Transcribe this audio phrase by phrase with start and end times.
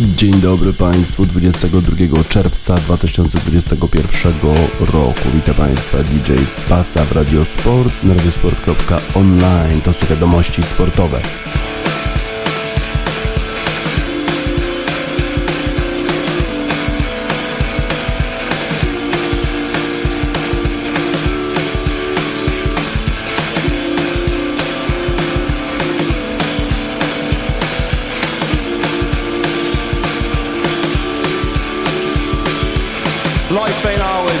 [0.00, 4.32] Dzień dobry Państwu 22 czerwca 2021
[4.80, 5.20] roku.
[5.34, 9.80] Witam Państwa DJ Spaca w Radiosport radiosport.online.
[9.84, 11.20] To są wiadomości sportowe.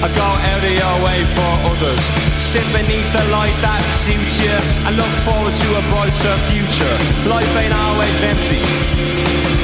[0.00, 2.00] I go out of your way for others.
[2.32, 4.56] Sit beneath the light that suits you
[4.88, 6.96] and look forward to a brighter future.
[7.28, 8.64] Life ain't always empty.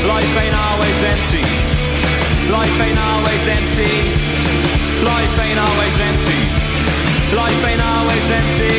[0.04, 1.40] Life ain't always empty.
[2.52, 3.92] Life ain't always empty.
[5.08, 6.40] Life ain't always empty.
[7.32, 8.76] Life ain't always empty.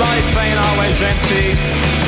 [0.00, 2.07] Life ain't always empty.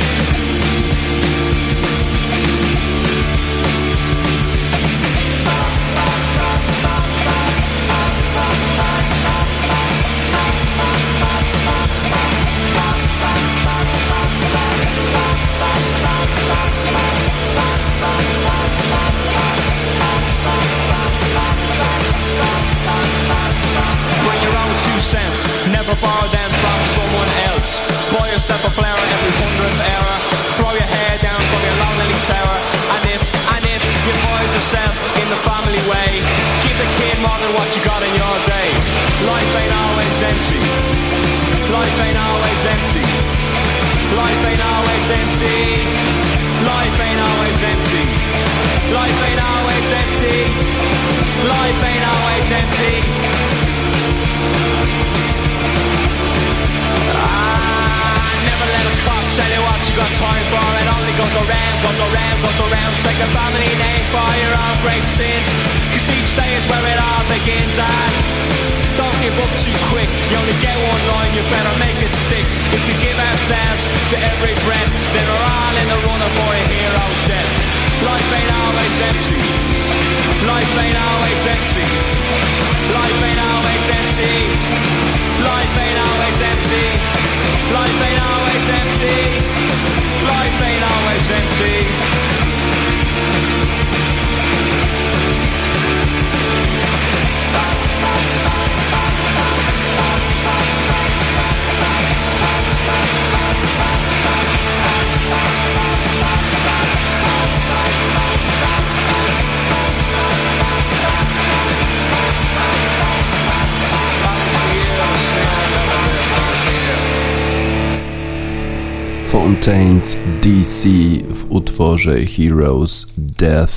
[119.51, 120.89] Fontaines DC
[121.29, 123.73] w utworze Heroes Death.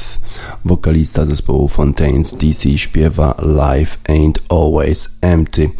[0.64, 5.70] Wokalista zespołu Fontaines DC śpiewa Life ain't always empty.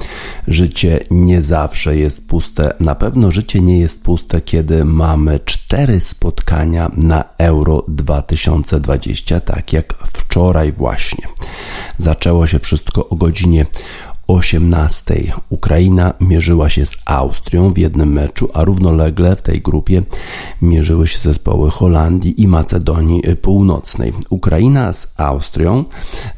[0.48, 2.74] Życie nie zawsze jest puste.
[2.80, 9.94] Na pewno życie nie jest puste, kiedy mamy cztery spotkania na Euro 2020, tak jak
[9.94, 11.28] wczoraj właśnie.
[11.98, 13.66] Zaczęło się wszystko o godzinie
[14.26, 20.02] 18 Ukraina mierzyła się z Austrią w jednym meczu, a równolegle w tej grupie
[20.62, 24.12] mierzyły się zespoły Holandii i Macedonii Północnej.
[24.30, 25.84] Ukraina z Austrią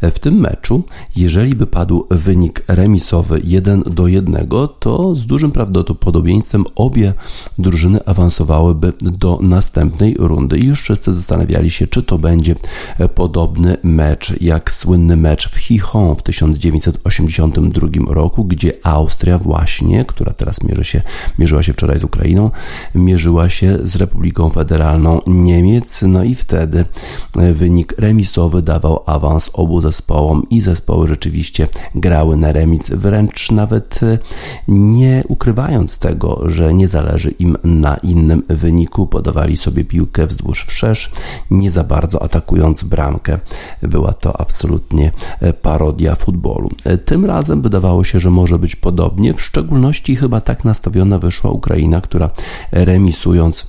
[0.03, 0.83] w tym meczu,
[1.17, 4.49] jeżeli by padł wynik remisowy 1 do 1,
[4.79, 7.15] to z dużym prawdopodobieństwem obie
[7.59, 10.59] drużyny awansowałyby do następnej rundy.
[10.59, 12.57] I już wszyscy zastanawiali się, czy to będzie
[13.15, 20.33] podobny mecz jak słynny mecz w Chichon w 1982 1992 roku, gdzie Austria właśnie, która
[20.33, 21.03] teraz mierzy się,
[21.39, 22.51] mierzyła się wczoraj z Ukrainą,
[22.95, 26.85] mierzyła się z Republiką Federalną Niemiec, no i wtedy
[27.55, 34.01] wynik remisowy dawał awans obu zespołom i zespoły rzeczywiście grały na remis, wręcz nawet
[34.69, 41.13] nie ukrywając tego, że nie zależy im na innym wyniku, podawali sobie piłkę wzdłuż wszerz,
[41.51, 43.39] nie za bardzo atakując bramkę.
[43.83, 45.13] Była to absolutnie
[45.63, 46.71] parodia futbolu.
[47.05, 52.01] Tym razem wydawało się, że może być podobnie, w szczególności chyba tak nastawiona wyszła Ukraina,
[52.01, 52.31] która
[52.73, 53.67] remisując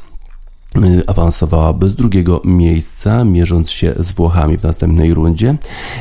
[1.07, 5.57] awansowałaby z drugiego miejsca, mierząc się z Włochami w następnej rundzie,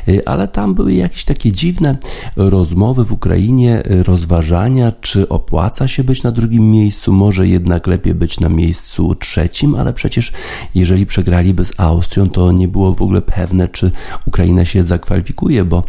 [0.08, 1.96] y, ale tam były jakieś takie dziwne
[2.36, 8.14] rozmowy w Ukrainie, y, rozważania, czy opłaca się być na drugim miejscu, może jednak lepiej
[8.14, 10.32] być na miejscu trzecim, ale przecież
[10.74, 13.90] jeżeli przegraliby z Austrią, to nie było w ogóle pewne, czy
[14.26, 15.84] Ukraina się zakwalifikuje, bo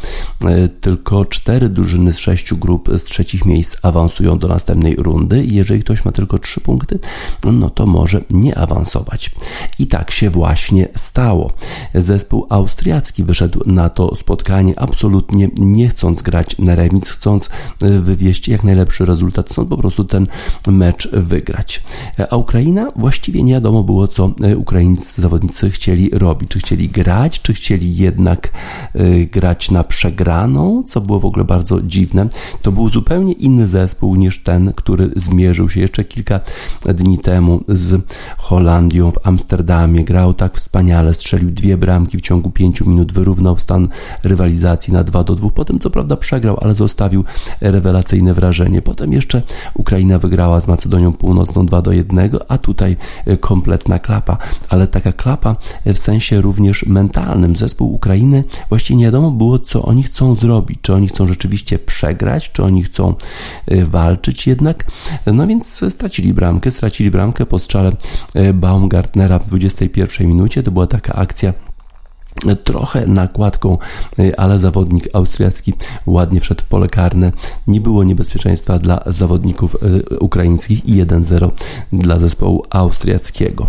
[0.82, 5.46] tylko cztery drużyny z sześciu grup z trzecich miejsc awansują do następnej rundy.
[5.46, 7.00] Jeżeli ktoś ma tylko trzy punkty,
[7.44, 9.32] no to może nie awansować awansować.
[9.80, 11.52] I tak się właśnie stało.
[11.94, 17.50] Zespół austriacki wyszedł na to spotkanie absolutnie nie chcąc grać na remis, chcąc
[17.82, 20.28] e, wywieźć jak najlepszy rezultat, chcąc po prostu ten
[20.68, 21.84] mecz wygrać.
[22.32, 26.50] A Ukraina właściwie nie wiadomo było, co e, ukraińscy zawodnicy chcieli robić.
[26.50, 28.52] Czy chcieli grać, czy chcieli jednak
[28.94, 32.30] e, grać na przegraną, co było w ogóle bardzo dziwne.
[32.62, 36.40] To był zupełnie inny zespół niż ten, który zmierzył się jeszcze kilka
[36.86, 38.02] dni temu z
[38.57, 40.04] Holandią w Amsterdamie.
[40.04, 43.88] Grał tak wspaniale, strzelił dwie bramki w ciągu pięciu minut, wyrównał stan
[44.24, 45.50] rywalizacji na 2 do 2.
[45.50, 47.24] Potem co prawda przegrał, ale zostawił
[47.62, 48.81] rewelacyjne wrażenie.
[48.81, 49.42] Potem jeszcze
[49.74, 54.38] Ukraina wygrała z Macedonią Północną 2 do 1, a tutaj e, kompletna klapa.
[54.69, 55.56] Ale taka klapa
[55.86, 57.56] w sensie również mentalnym.
[57.56, 60.80] Zespół Ukrainy właściwie nie wiadomo było, co oni chcą zrobić.
[60.81, 63.13] Czy oni chcą rzeczywiście przegrać, czy oni chcą
[63.68, 64.83] e, walczyć jednak.
[65.33, 67.92] No więc stracili bramkę, stracili bramkę po strzale
[68.36, 70.64] e, Baumgartnera w 21 minucie.
[70.64, 71.54] To była taka akcja
[72.63, 73.78] trochę nakładką,
[74.19, 75.74] y, ale zawodnik austriacki
[76.06, 77.31] ładnie wszedł w pole karne.
[77.68, 79.78] Nie było niebezpieczeństwa dla zawodników
[80.12, 81.51] y, ukraińskich i 1-0
[81.94, 83.68] dla zespołu austriackiego.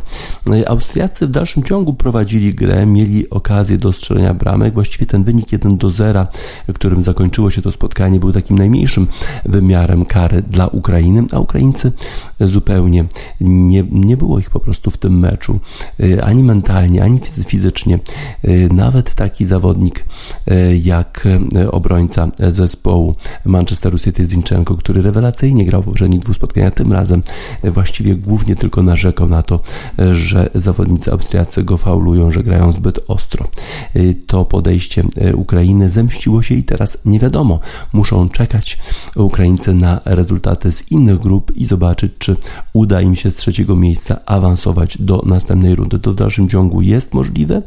[0.52, 4.74] Y, Austriacy w dalszym ciągu prowadzili grę, mieli okazję do strzelenia bramek.
[4.74, 6.26] Właściwie ten wynik 1-0,
[6.74, 9.06] którym zakończyło się to spotkanie, był takim najmniejszym
[9.44, 11.92] wymiarem kary dla Ukrainy, a Ukraińcy
[12.40, 13.04] zupełnie
[13.40, 15.60] nie, nie było ich po prostu w tym meczu,
[16.22, 17.98] ani mentalnie, ani fizycznie
[18.66, 20.04] nawet taki zawodnik
[20.46, 23.14] e, jak e, obrońca zespołu
[23.44, 27.22] Manchesteru City Zinchenko, który rewelacyjnie grał w poprzednich dwóch spotkaniach, tym razem
[27.62, 29.60] e, właściwie głównie tylko narzekał na to,
[30.12, 33.48] że zawodnicy austriacy go faulują, że grają zbyt ostro.
[34.26, 37.60] To podejście Ukrainy zemściło się i teraz nie wiadomo.
[37.92, 38.78] Muszą czekać
[39.16, 42.36] Ukraińcy na rezultaty z innych grup i zobaczyć, czy
[42.72, 45.98] uda im się z trzeciego miejsca awansować do następnej rundy.
[45.98, 47.62] To w dalszym ciągu jest możliwe,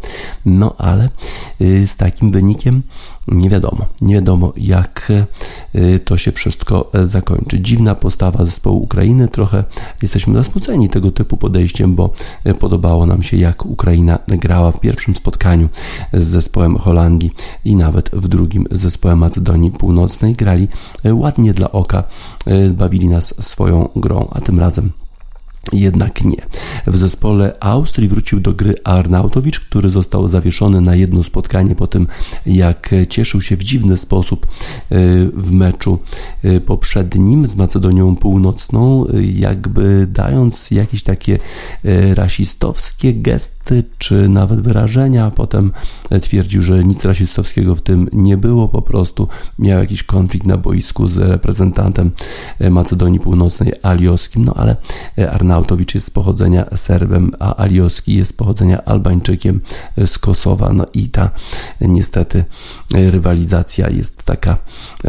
[0.45, 1.09] no ale
[1.61, 2.81] y, z takim wynikiem
[3.27, 3.85] nie wiadomo.
[4.01, 5.11] Nie wiadomo, jak
[5.75, 7.59] y, to się wszystko e, zakończy.
[7.59, 9.27] Dziwna postawa zespołu Ukrainy.
[9.27, 9.63] Trochę
[10.01, 12.13] jesteśmy zasmuceni tego typu podejściem, bo
[12.43, 15.69] e, podobało nam się, jak Ukraina grała w pierwszym spotkaniu
[16.13, 17.31] z zespołem Holandii
[17.65, 20.35] i nawet w drugim z zespołem Macedonii Północnej.
[20.35, 20.67] Grali
[21.03, 22.03] e, ładnie dla oka,
[22.71, 24.91] bawili nas swoją grą, a tym razem
[25.73, 26.45] jednak nie.
[26.87, 32.07] W zespole Austrii wrócił do gry Arnautowicz, który został zawieszony na jedno spotkanie po tym,
[32.45, 34.49] jak cieszył się w dziwny sposób e,
[35.33, 35.99] w meczu
[36.43, 41.39] e, poprzednim z Macedonią Północną, e, jakby dając jakieś takie
[42.13, 45.31] rasistowskie gesty, czy nawet wyrażenia.
[45.31, 45.71] Potem
[46.21, 49.27] twierdził, że nic rasistowskiego w tym nie było, po prostu
[49.59, 52.11] miał jakiś konflikt na boisku z reprezentantem
[52.69, 54.75] Macedonii Północnej Alioskim, no ale
[55.31, 59.61] Arnautowicz Arnautowicz jest z pochodzenia Serbem, a Alioski jest z pochodzenia Albańczykiem
[60.05, 60.73] z Kosowa.
[60.73, 61.29] No i ta
[61.81, 62.43] niestety
[62.93, 64.57] rywalizacja jest taka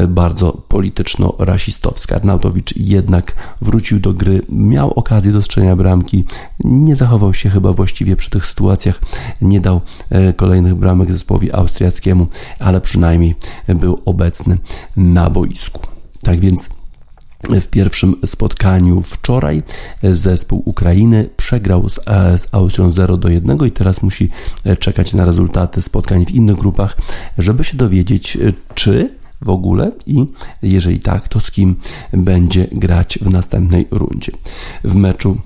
[0.09, 2.17] bardzo polityczno-rasistowska.
[2.17, 6.25] Arnautowicz jednak wrócił do gry, miał okazję do strzelenia bramki,
[6.65, 9.01] nie zachował się chyba właściwie przy tych sytuacjach,
[9.41, 9.81] nie dał
[10.11, 12.27] e, kolejnych bramek zespołowi austriackiemu,
[12.59, 13.35] ale przynajmniej
[13.69, 14.59] był obecny
[14.97, 15.81] na boisku.
[16.23, 16.82] Tak więc
[17.51, 19.63] w pierwszym spotkaniu wczoraj
[20.03, 24.29] zespół Ukrainy przegrał z, e, z Austrią 0 do 1 i teraz musi
[24.65, 26.97] e, czekać na rezultaty spotkań w innych grupach,
[27.39, 30.27] żeby się dowiedzieć, e, czy w ogóle i
[30.63, 31.77] jeżeli tak, to z kim
[32.13, 34.33] będzie grać w następnej rundzie.
[34.85, 35.37] W meczu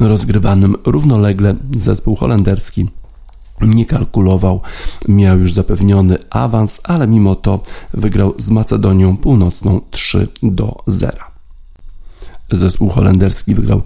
[0.00, 2.86] rozgrywanym równolegle zespół holenderski
[3.60, 4.60] nie kalkulował,
[5.08, 7.60] miał już zapewniony awans, ale mimo to
[7.94, 11.35] wygrał z Macedonią Północną 3 do 0.
[12.52, 13.82] Zespół holenderski wygrał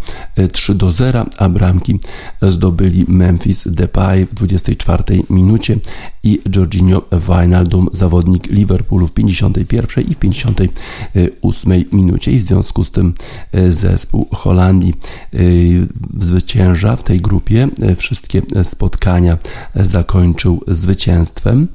[0.52, 2.00] 3 e, do 0, a bramki
[2.42, 5.78] zdobyli Memphis Depay w 24 minucie
[6.22, 12.32] i Jorginho Wijnaldum, zawodnik Liverpoolu w 51 i w 58 minucie.
[12.32, 13.14] I w związku z tym
[13.52, 14.94] e, zespół Holandii
[15.34, 15.38] e,
[16.20, 17.68] zwycięża w tej grupie.
[17.96, 19.38] Wszystkie spotkania
[19.74, 21.68] zakończył zwycięstwem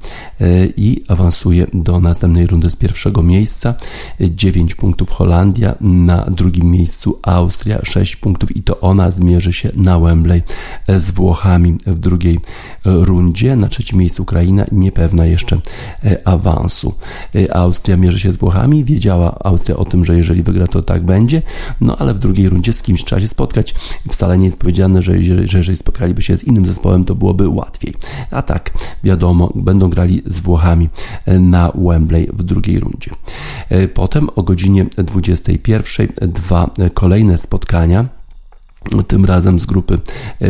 [0.76, 3.74] i awansuje do następnej rundy z pierwszego miejsca.
[4.20, 9.70] 9 punktów Holandia na drugim miejscu miejscu Austria 6 punktów i to ona zmierzy się
[9.76, 10.42] na Wembley
[10.88, 12.38] z Włochami w drugiej
[12.84, 13.56] rundzie.
[13.56, 15.60] Na trzecim miejscu Ukraina niepewna jeszcze
[16.04, 16.94] e, awansu.
[17.34, 18.84] E, Austria mierzy się z Włochami.
[18.84, 21.42] Wiedziała Austria o tym, że jeżeli wygra to tak będzie,
[21.80, 23.74] no ale w drugiej rundzie z kimś trzeba się spotkać.
[24.10, 27.48] Wcale nie jest powiedziane, że jeżeli, że jeżeli spotkaliby się z innym zespołem, to byłoby
[27.48, 27.94] łatwiej.
[28.30, 28.72] A tak,
[29.04, 30.88] wiadomo, będą grali z Włochami
[31.26, 33.10] e, na Wembley w drugiej rundzie.
[33.94, 38.04] Potem o godzinie 21 dwa kolejne spotkania
[39.06, 39.98] tym razem z grupy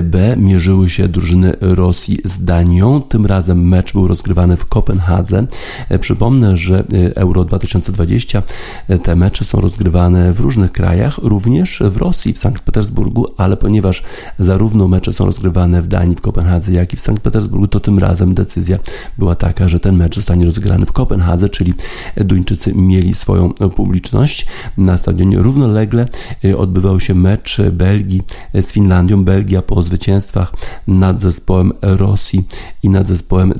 [0.02, 3.00] B mierzyły się drużyny Rosji z Danią.
[3.00, 5.46] Tym razem mecz był rozgrywany w Kopenhadze.
[6.00, 8.42] Przypomnę, że Euro 2020
[9.02, 14.02] te mecze są rozgrywane w różnych krajach, również w Rosji, w Sankt Petersburgu, ale ponieważ
[14.38, 17.98] zarówno mecze są rozgrywane w Danii, w Kopenhadze, jak i w Sankt Petersburgu, to tym
[17.98, 18.78] razem decyzja
[19.18, 21.74] była taka, że ten mecz zostanie rozgrany w Kopenhadze, czyli
[22.16, 24.46] Duńczycy mieli swoją publiczność.
[24.78, 26.06] Na stadionie równolegle
[26.56, 28.22] odbywał się mecz Belgii
[28.54, 29.24] z Finlandią.
[29.24, 30.52] Belgia po zwycięstwach
[30.86, 32.48] nad zespołem Rosji
[32.82, 33.52] i nad zespołem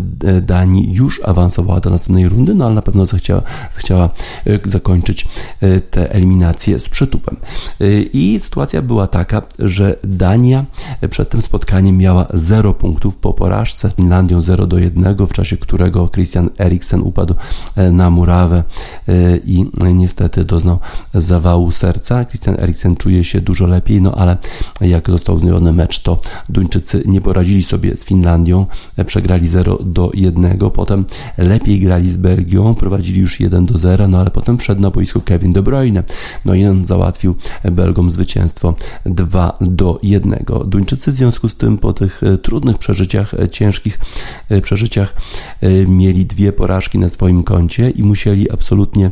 [0.43, 3.43] Danii już awansowała do następnej rundy, no ale na pewno zechciała,
[3.75, 4.09] chciała
[4.47, 5.29] e, zakończyć
[5.61, 7.37] e, te eliminacje z przytupem.
[7.81, 10.65] E, I sytuacja była taka, że Dania
[11.11, 16.09] przed tym spotkaniem miała 0 punktów po porażce Finlandią 0 do 1, w czasie którego
[16.09, 17.35] Christian Eriksen upadł
[17.93, 18.65] na murawę
[19.45, 20.79] i niestety doznał
[21.15, 22.25] zawału serca.
[22.25, 24.37] Christian Eriksen czuje się dużo lepiej, no ale
[24.81, 28.67] jak został wznowiony mecz, to Duńczycy nie poradzili sobie z Finlandią,
[29.07, 31.05] przegrali 0 do 1, potem
[31.39, 35.21] lepiej grali z Belgią, prowadzili już 1 do 0, no ale potem wszedł na boisko
[35.21, 36.03] Kevin De Bruyne,
[36.45, 37.35] no i on załatwił
[37.65, 38.75] Belgom zwycięstwo
[39.07, 40.45] 2 do 1.
[40.67, 43.99] Duńczycy w związku z tym po tych e, trudnych przeżyciach, e, ciężkich
[44.49, 45.15] e, przeżyciach
[45.89, 49.11] mieli dwie porażki na swoim koncie i musieli absolutnie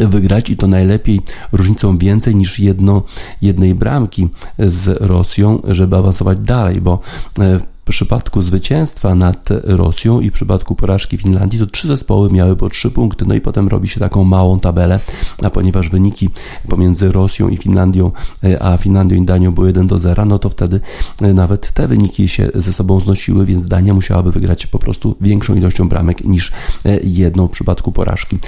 [0.00, 1.20] wygrać i to najlepiej
[1.52, 3.02] różnicą więcej niż jedno,
[3.42, 4.28] jednej bramki
[4.58, 7.00] z Rosją, żeby awansować dalej, bo
[7.38, 12.68] e, przypadku zwycięstwa nad Rosją i w przypadku porażki Finlandii to trzy zespoły miały po
[12.68, 15.00] trzy punkty, no i potem robi się taką małą tabelę,
[15.42, 16.28] a ponieważ wyniki
[16.68, 18.12] pomiędzy Rosją i Finlandią,
[18.44, 20.80] e, a Finlandią i Danią były 1 do 0, no to wtedy
[21.20, 25.54] e, nawet te wyniki się ze sobą znosiły, więc Dania musiałaby wygrać po prostu większą
[25.54, 26.52] ilością bramek niż
[26.84, 28.38] e, jedną w przypadku porażki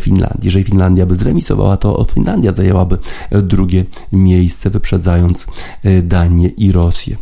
[0.00, 0.44] Finlandii.
[0.44, 2.98] Jeżeli Finlandia by zremisowała, to Finlandia zajęłaby
[3.42, 5.46] drugie miejsce, wyprzedzając
[6.02, 7.16] Danię i Rosję.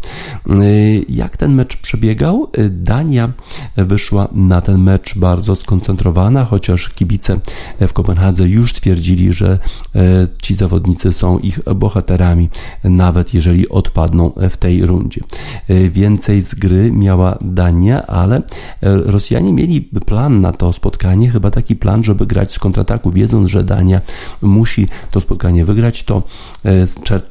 [1.09, 2.50] Jak ten mecz mecz przebiegał.
[2.70, 3.32] Dania
[3.76, 7.37] wyszła na ten mecz bardzo skoncentrowana, chociaż kibice
[7.80, 9.58] w Kopenhadze już twierdzili, że
[9.94, 12.49] e, ci zawodnicy są ich bohaterami,
[12.85, 15.20] nawet jeżeli odpadną w tej rundzie.
[15.68, 18.42] E, więcej z gry miała Dania, ale
[18.82, 23.64] Rosjanie mieli plan na to spotkanie, chyba taki plan, żeby grać z kontrataku, wiedząc, że
[23.64, 24.00] Dania
[24.42, 26.23] musi to spotkanie wygrać, to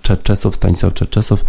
[0.01, 1.43] Czeczesow, Stanisław Czeczesow,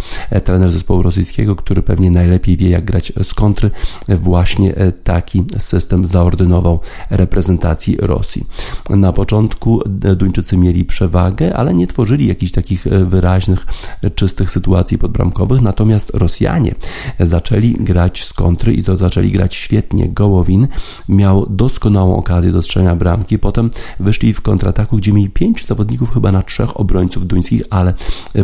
[0.45, 3.71] trener zespołu rosyjskiego, który pewnie najlepiej wie, jak grać z kontry,
[4.09, 6.81] właśnie e, taki system zaordynował
[7.11, 8.47] reprezentacji Rosji.
[8.91, 13.67] Na początku e, Duńczycy mieli przewagę, ale nie tworzyli jakichś takich e, wyraźnych,
[14.15, 16.75] czystych sytuacji podbramkowych, natomiast Rosjanie
[17.21, 20.09] zaczęli grać z kontry i to zaczęli grać świetnie.
[20.09, 20.69] Gołowin
[21.09, 26.33] miał doskonałą okazję do strzelania bramki, potem wyszli w kontrataku, gdzie mieli pięciu zawodników chyba
[26.33, 27.95] na trzech obrońców duńskich, ale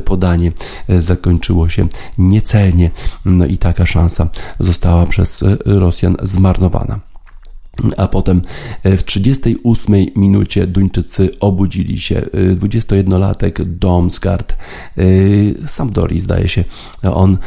[0.04, 0.52] podanie
[0.98, 1.86] zakończyło się
[2.18, 2.90] niecelnie.
[3.24, 4.11] No i taka szansa
[4.60, 7.11] została przez e, Rosjan zmarnowana
[7.96, 8.42] a potem
[8.82, 12.22] e, w 38 minucie Duńczycy obudzili się.
[12.32, 14.52] 21-latek e, Domsgaard,
[14.98, 15.04] e,
[15.68, 16.64] Sampdori zdaje się,
[17.02, 17.38] on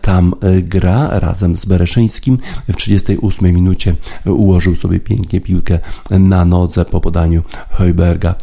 [0.00, 2.38] tam gra razem z Bereszyńskim.
[2.68, 3.94] W 38 minucie
[4.26, 5.78] ułożył sobie pięknie piłkę
[6.10, 8.34] na nodze po podaniu Heuberga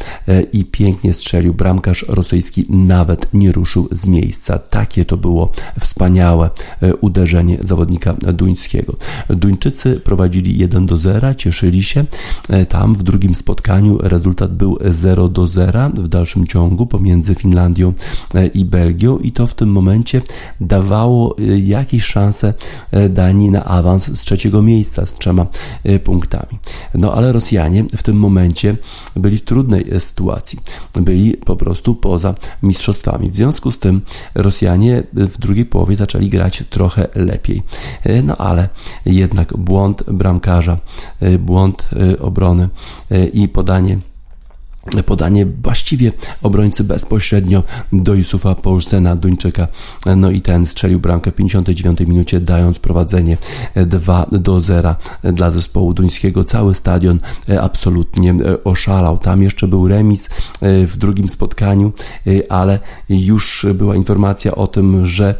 [0.53, 1.53] i pięknie strzelił.
[1.53, 4.59] Bramkarz rosyjski nawet nie ruszył z miejsca.
[4.59, 6.49] Takie to było wspaniałe
[7.01, 8.95] uderzenie zawodnika duńskiego.
[9.29, 12.05] Duńczycy prowadzili 1 do 0 cieszyli się.
[12.69, 17.93] Tam w drugim spotkaniu rezultat był 0 do 0 w dalszym ciągu pomiędzy Finlandią
[18.53, 20.21] i Belgią i to w tym momencie
[20.61, 22.53] dawało jakieś szanse
[23.09, 25.45] Danii na awans z trzeciego miejsca z trzema
[26.03, 26.59] punktami.
[26.93, 28.77] No ale Rosjanie w tym momencie
[29.15, 30.59] byli w trudnej sytuacji.
[30.93, 33.31] Byli po prostu poza mistrzostwami.
[33.31, 34.01] W związku z tym
[34.35, 37.63] Rosjanie w drugiej połowie zaczęli grać trochę lepiej.
[38.23, 38.69] No ale
[39.05, 40.79] jednak błąd bramkarza,
[41.39, 42.69] błąd obrony
[43.33, 43.97] i podanie
[45.05, 47.63] podanie właściwie obrońcy bezpośrednio
[47.93, 49.67] do Yusufa Paulsena, Duńczyka.
[50.17, 53.37] No i ten strzelił bramkę w 59 minucie, dając prowadzenie
[53.75, 56.43] 2 do 0 dla zespołu duńskiego.
[56.43, 57.19] Cały stadion
[57.61, 59.17] absolutnie oszalał.
[59.17, 60.29] Tam jeszcze był remis
[60.61, 61.93] w drugim spotkaniu,
[62.49, 62.79] ale
[63.09, 65.35] już była informacja o tym, że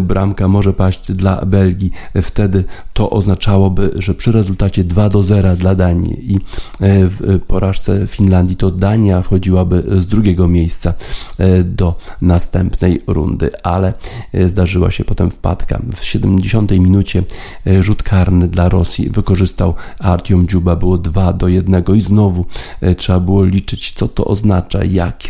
[0.00, 1.90] bramka może paść dla Belgii.
[2.22, 6.38] Wtedy to oznaczałoby, że przy rezultacie 2 do 0 dla Danii i
[6.80, 10.94] w porażce Finlandii to Dania Dania wchodziłaby z drugiego miejsca
[11.38, 13.94] e, do następnej rundy, ale
[14.32, 15.82] e, zdarzyła się potem wpadka.
[15.96, 17.22] W 70 minucie
[17.66, 22.46] e, rzut karny dla Rosji wykorzystał Artiom Dziuba, było 2 do 1 i znowu
[22.96, 25.22] trzeba było liczyć, co to oznacza, jak,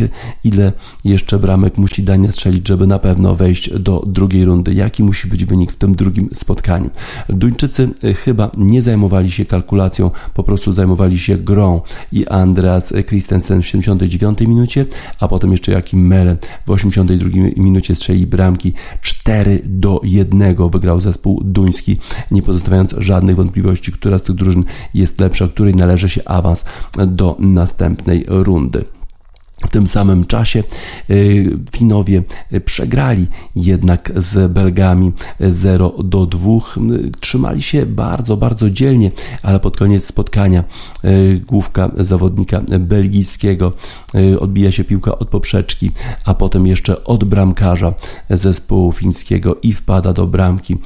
[0.45, 0.73] ile
[1.05, 5.45] jeszcze bramek musi Dania strzelić, żeby na pewno wejść do drugiej rundy, jaki musi być
[5.45, 6.91] wynik w tym drugim spotkaniu.
[7.29, 7.91] Duńczycy
[8.25, 11.81] chyba nie zajmowali się kalkulacją, po prostu zajmowali się grą
[12.13, 14.87] i Andreas Christensen Hansen w 79 minucie,
[15.21, 21.41] a potem jeszcze Jakim Mele w 82 minucie strzeli bramki 4 do 1 wygrał zespół
[21.45, 21.97] duński,
[22.31, 26.65] nie pozostawiając żadnych wątpliwości, która z tych drużyn jest lepsza, której należy się awans
[27.07, 28.85] do następnej rundy.
[29.67, 30.65] W tym samym czasie
[31.11, 32.23] y, Finowie
[32.65, 33.27] przegrali
[33.57, 36.51] jednak z Belgami 0 do 2.
[37.21, 39.11] Trzymali się bardzo, bardzo dzielnie,
[39.43, 40.65] ale pod koniec spotkania
[41.05, 43.73] y, główka zawodnika belgijskiego
[44.15, 45.91] y, odbija się piłka od poprzeczki,
[46.25, 47.95] a potem jeszcze od bramkarza
[48.31, 50.79] zespołu fińskiego i wpada do bramki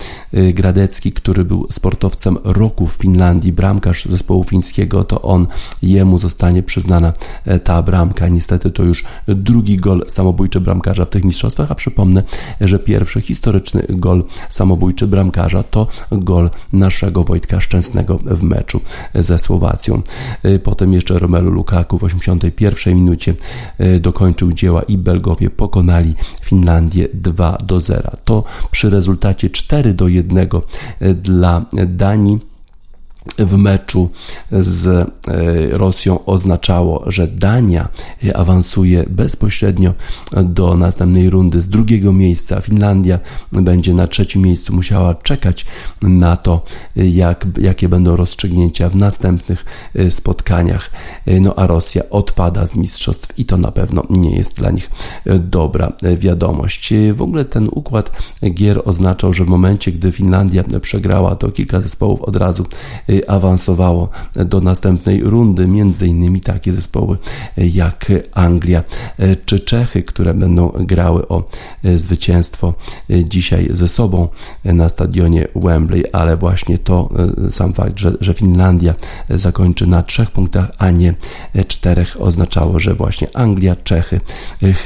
[0.54, 5.46] Gradecki, który był sportowcem roku w Finlandii, bramkarz zespołu fińskiego, to on,
[5.82, 7.12] jemu zostanie przyznana
[7.64, 8.28] ta bramka.
[8.28, 12.22] Niestety niestety to już drugi gol samobójczy bramkarza w tych mistrzostwach, a przypomnę,
[12.60, 18.80] że pierwszy historyczny gol samobójczy bramkarza to gol naszego Wojtka Szczęsnego w meczu
[19.14, 20.02] ze Słowacją.
[20.64, 23.34] Potem jeszcze Romelu Lukaku w 81 minucie
[23.78, 28.10] e, dokończył dzieła i Belgowie pokonali Finlandię 2 do 0.
[28.24, 30.38] To przy rezultacie 4 do 1
[31.00, 32.55] e, dla Danii
[33.38, 34.10] w meczu
[34.52, 35.08] z e,
[35.78, 37.88] Rosją oznaczało, że Dania
[38.34, 39.94] awansuje bezpośrednio
[40.44, 42.60] do następnej rundy z drugiego miejsca.
[42.60, 43.18] Finlandia
[43.52, 45.66] będzie na trzecim miejscu musiała czekać
[46.02, 46.64] na to,
[46.96, 50.90] jak, jakie będą rozstrzygnięcia w następnych e, spotkaniach.
[51.26, 54.90] E, no a Rosja odpada z mistrzostw i to na pewno nie jest dla nich
[55.40, 56.94] dobra wiadomość.
[57.12, 58.22] W ogóle ten układ
[58.54, 62.66] gier oznaczał, że w momencie, gdy Finlandia przegrała, to kilka zespołów od razu
[63.26, 67.16] awansowało do następnej rundy, między innymi takie zespoły
[67.56, 68.84] jak Anglia
[69.44, 71.48] czy Czechy, które będą grały o
[71.96, 72.74] zwycięstwo
[73.24, 74.28] dzisiaj ze sobą
[74.64, 77.08] na stadionie Wembley, ale właśnie to
[77.50, 78.94] sam fakt, że, że Finlandia
[79.30, 81.14] zakończy na trzech punktach, a nie
[81.68, 84.20] czterech oznaczało, że właśnie Anglia, Czechy,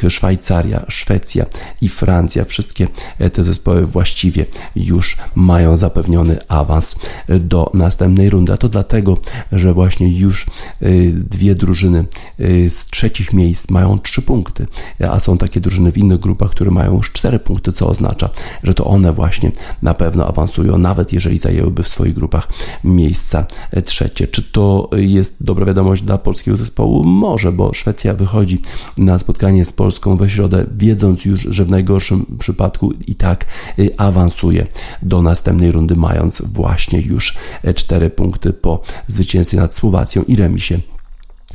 [0.09, 1.47] Szwajcaria, Szwecja
[1.81, 2.89] i Francja, wszystkie
[3.33, 6.97] te zespoły właściwie już mają zapewniony awans
[7.29, 9.19] do następnej następnej rundy, a to dlatego,
[9.53, 10.47] że właśnie już
[10.83, 12.05] y, dwie drużyny
[12.41, 14.67] y, z trzecich miejsc mają trzy punkty,
[15.11, 18.29] a są takie drużyny w innych grupach, które mają już cztery punkty, co oznacza,
[18.63, 19.53] że to one właśnie
[19.83, 22.49] na pewno awansują, nawet jeżeli zajęłyby w swoich grupach
[22.85, 23.47] miejsca
[23.85, 24.29] trzecie.
[24.29, 27.05] Czy to jest dobra wiadomość dla polskiego zespołu?
[27.05, 28.63] Może, bo Szwecja wychodzi
[28.97, 33.47] na spotkanie z Polską we środę, wiedząc już, że w najgorszym przypadku i tak
[33.79, 34.67] y, awansuje
[35.03, 37.35] do następnej rundy, mając właśnie już
[37.75, 40.79] cztery punkty po zwycięstwie nad Słowacją i remisie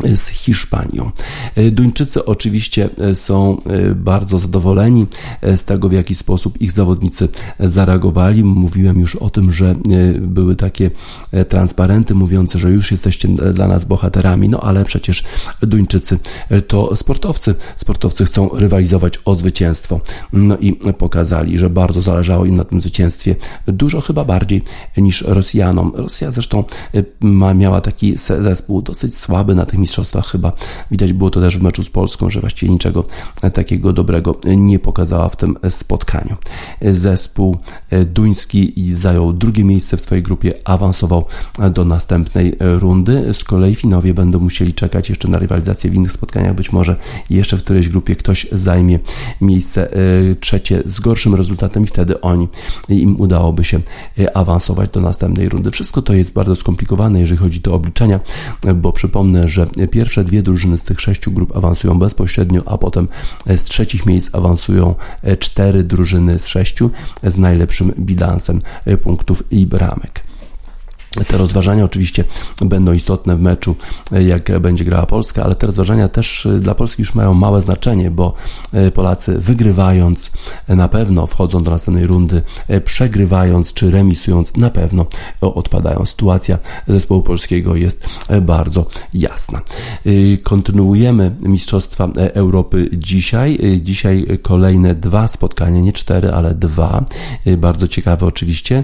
[0.04, 1.12] z Hiszpanią.
[1.56, 5.06] E, Duńczycy oczywiście e, są e, bardzo zadowoleni
[5.56, 7.30] z tego, w jaki sposób ich zawodnicy
[7.60, 8.44] zareagowali.
[8.44, 9.76] Mówiłem już o tym, że
[10.22, 10.92] były takie
[11.50, 15.24] transparenty mówiące, że już jesteście dla nas bohaterami, no ale przecież
[15.62, 16.20] Duńczycy
[16.68, 17.56] to sportowcy.
[17.76, 20.02] Sportowcy chcą rywalizować o zwycięstwo.
[20.34, 23.36] No i pokazali, że bardzo zależało im na tym zwycięstwie.
[23.68, 24.62] Dużo chyba bardziej
[24.98, 25.92] niż Rosjanom.
[25.96, 26.64] Rosja zresztą
[27.20, 30.52] ma, miała taki zespół dosyć słaby na tych mistrzostwach chyba.
[30.92, 33.04] Widać było to też w meczu z Polską, że właściwie niczego
[33.54, 36.36] takiego dobrego nie pokazała w tym spotkaniu.
[36.82, 37.58] Zespół
[38.06, 41.26] duński zajął drugie miejsce w swojej grupie, awansował
[41.74, 43.34] do następnej rundy.
[43.34, 46.56] Z kolei Finowie będą musieli czekać jeszcze na rywalizację w innych spotkaniach.
[46.56, 46.96] Być może
[47.30, 49.00] jeszcze w którejś grupie ktoś zajmie
[49.42, 49.90] miejsce
[50.40, 52.48] trzecie z gorszym rezultatem i wtedy oni
[52.90, 53.80] im udałoby się
[54.34, 55.72] awansować do następnej rundy.
[55.72, 58.20] Wszystko to jest bardzo skomplikowane, jeżeli chodzi o obliczenia,
[58.76, 63.08] bo przypomnę, że pierwsze dwie drużyny z tych sześciu grup awansują bezpośrednio, a potem
[63.48, 64.96] z trzecich miejsc awansują
[65.40, 66.92] cztery drużyny z sześciu
[67.24, 68.62] z najlepszym bilansem
[69.04, 70.24] punktów i bramek.
[71.28, 72.24] Te rozważania oczywiście
[72.62, 73.76] będą istotne w meczu,
[74.12, 78.34] jak będzie grała Polska, ale te rozważania też dla Polski już mają małe znaczenie, bo
[78.94, 80.32] Polacy wygrywając
[80.68, 82.42] na pewno wchodzą do następnej rundy,
[82.86, 85.06] przegrywając czy remisując na pewno
[85.42, 86.06] odpadają.
[86.06, 88.06] Sytuacja zespołu polskiego jest
[88.42, 89.62] bardzo jasna.
[90.44, 93.60] Kontynuujemy Mistrzostwa Europy dzisiaj.
[93.82, 97.06] Dzisiaj kolejne dwa spotkania, nie cztery, ale dwa.
[97.58, 98.84] Bardzo ciekawe oczywiście,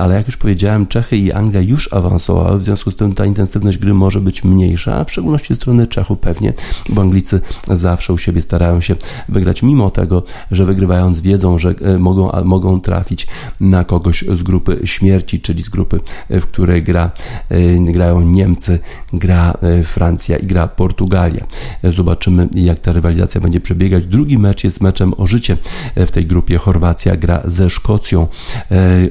[0.00, 3.78] ale jak już powiedziałem, Czechy i Anglia już awansowały, w związku z tym ta intensywność
[3.78, 6.52] gry może być mniejsza, w szczególności ze strony Czechów pewnie,
[6.88, 8.96] bo Anglicy zawsze u siebie starają się
[9.28, 13.26] wygrać, mimo tego, że wygrywając wiedzą, że e, mogą, mogą trafić
[13.60, 17.10] na kogoś z grupy śmierci, czyli z grupy, e, w której gra,
[17.48, 18.78] e, grają Niemcy,
[19.12, 21.46] gra Francja i gra Portugalia.
[21.84, 24.06] Zobaczymy, jak ta rywalizacja będzie przebiegać.
[24.06, 25.56] Drugi mecz jest meczem o życie
[25.96, 26.58] w tej grupie.
[26.58, 28.26] Chorwacja gra ze Szkocją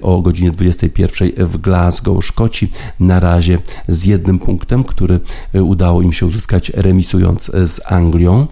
[0.01, 2.25] o godzinie 21 w Glasgow.
[2.45, 5.19] Szkoci na razie z jednym punktem, który
[5.53, 8.47] udało im się uzyskać remisując z Anglią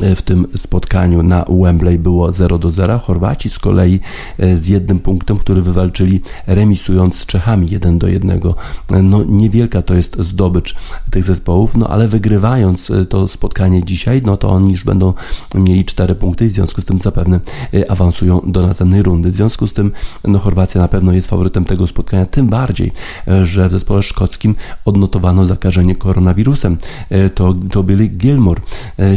[0.00, 2.98] w tym spotkaniu na Wembley było 0 do 0.
[2.98, 4.00] Chorwaci z kolei
[4.38, 8.40] e, z jednym punktem, który wywalczyli remisując z Czechami 1 do 1.
[9.02, 10.74] No niewielka to jest zdobycz
[11.10, 15.14] tych zespołów, no ale wygrywając e, to spotkanie dzisiaj, no to oni już będą
[15.54, 17.40] mieli 4 punkty i w związku z tym zapewne
[17.74, 19.30] e, awansują do następnej rundy.
[19.30, 19.92] W związku z tym
[20.24, 22.92] no Chorwacja na pewno jest faworytem tego spotkania, tym bardziej,
[23.42, 26.78] że w zespole szkockim odnotowano zakażenie koronawirusem.
[27.34, 28.60] To, to byli Gilmore.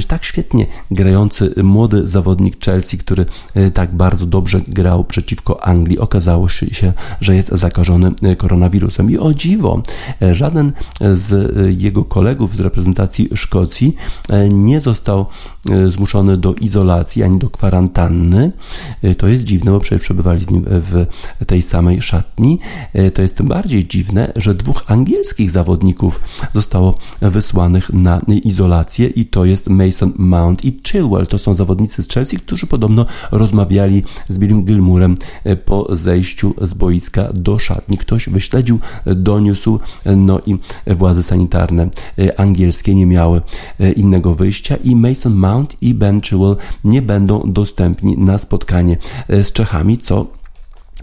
[0.07, 3.25] Tak świetnie grający młody zawodnik Chelsea, który
[3.55, 5.99] e, tak bardzo dobrze grał przeciwko Anglii.
[5.99, 9.11] Okazało się, że jest zakażony e, koronawirusem.
[9.11, 9.81] I o dziwo,
[10.21, 10.71] e, żaden
[11.13, 13.95] z jego kolegów z reprezentacji Szkocji
[14.49, 15.25] nie został
[15.87, 18.51] zmuszony do izolacji ani do kwarantanny.
[19.17, 21.05] To jest dziwne, bo przecież przebywali z nim w
[21.47, 22.59] tej samej szatni.
[23.13, 26.19] To jest tym bardziej dziwne, że dwóch angielskich zawodników
[26.53, 31.27] zostało wysłanych na izolację i to jest Mason Mount i Chilwell.
[31.27, 36.73] To są zawodnicy z Chelsea, którzy podobno rozmawiali z Billem Gilmurem e, po zejściu z
[36.73, 37.97] boiska do szatni.
[37.97, 40.57] Ktoś wyśledził, e, doniósł, e, no i
[40.95, 41.89] władze sanitarne
[42.37, 43.41] angielskie nie miały
[43.95, 48.97] innego wyjścia i Mason Mount i Ben Chilwell nie będą dostępni na spotkanie
[49.29, 50.27] z Czechami, co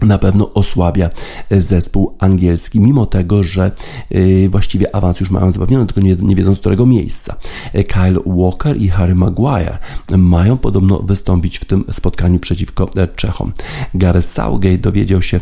[0.03, 1.09] na pewno osłabia
[1.51, 3.71] zespół angielski, mimo tego, że
[4.15, 7.35] y, właściwie awans już mają zapewniony, tylko nie, nie wiedzą z którego miejsca.
[7.73, 9.77] Kyle Walker i Harry Maguire
[10.17, 13.51] mają podobno wystąpić w tym spotkaniu przeciwko e, Czechom.
[13.93, 15.39] Gareth Southgate dowiedział się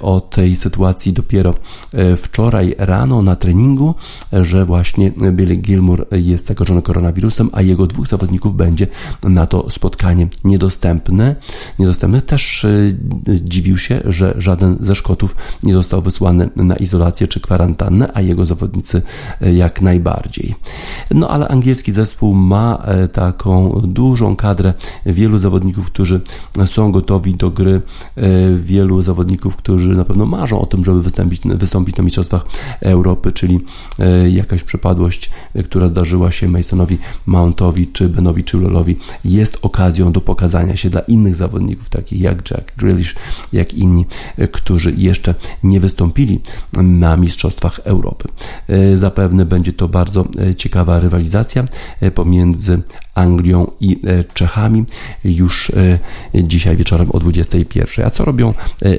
[0.00, 1.54] o tej sytuacji dopiero
[1.92, 3.94] e, wczoraj rano na treningu,
[4.32, 8.86] że właśnie Billy Gilmour jest zakażony koronawirusem, a jego dwóch zawodników będzie
[9.22, 11.36] na to spotkanie niedostępne.
[11.78, 12.66] Niedostępny też
[13.26, 18.46] dziwił się, że żaden ze Szkotów nie został wysłany na izolację czy kwarantannę, a jego
[18.46, 19.02] zawodnicy
[19.40, 20.54] e, jak najbardziej.
[21.10, 24.74] No ale angielski zespół ma e, taką dużą kadrę
[25.06, 26.20] wielu zawodników, którzy
[26.66, 27.82] są gotowi do gry,
[28.16, 32.46] e, wielu zawodników, którzy na pewno marzą o tym, żeby wystąpić, wystąpić na Mistrzostwach
[32.80, 33.60] Europy, czyli
[34.28, 35.30] jakaś przypadłość,
[35.64, 41.34] która zdarzyła się Masonowi Mountowi czy Benowi Chilwellowi jest okazją do pokazania się dla innych
[41.34, 43.14] zawodników, takich jak Jack Grealish,
[43.52, 44.06] jak inni,
[44.38, 46.40] e, którzy jeszcze nie wystąpili
[46.72, 48.28] na Mistrzostwach Europy.
[48.68, 51.64] E, zapewne będzie to bardzo e, ciekawa rywalizacja
[52.14, 52.82] pomiędzy
[53.14, 54.00] Anglią i
[54.34, 54.84] Czechami
[55.24, 55.72] już
[56.34, 58.06] dzisiaj wieczorem o 21.
[58.06, 58.54] A co robią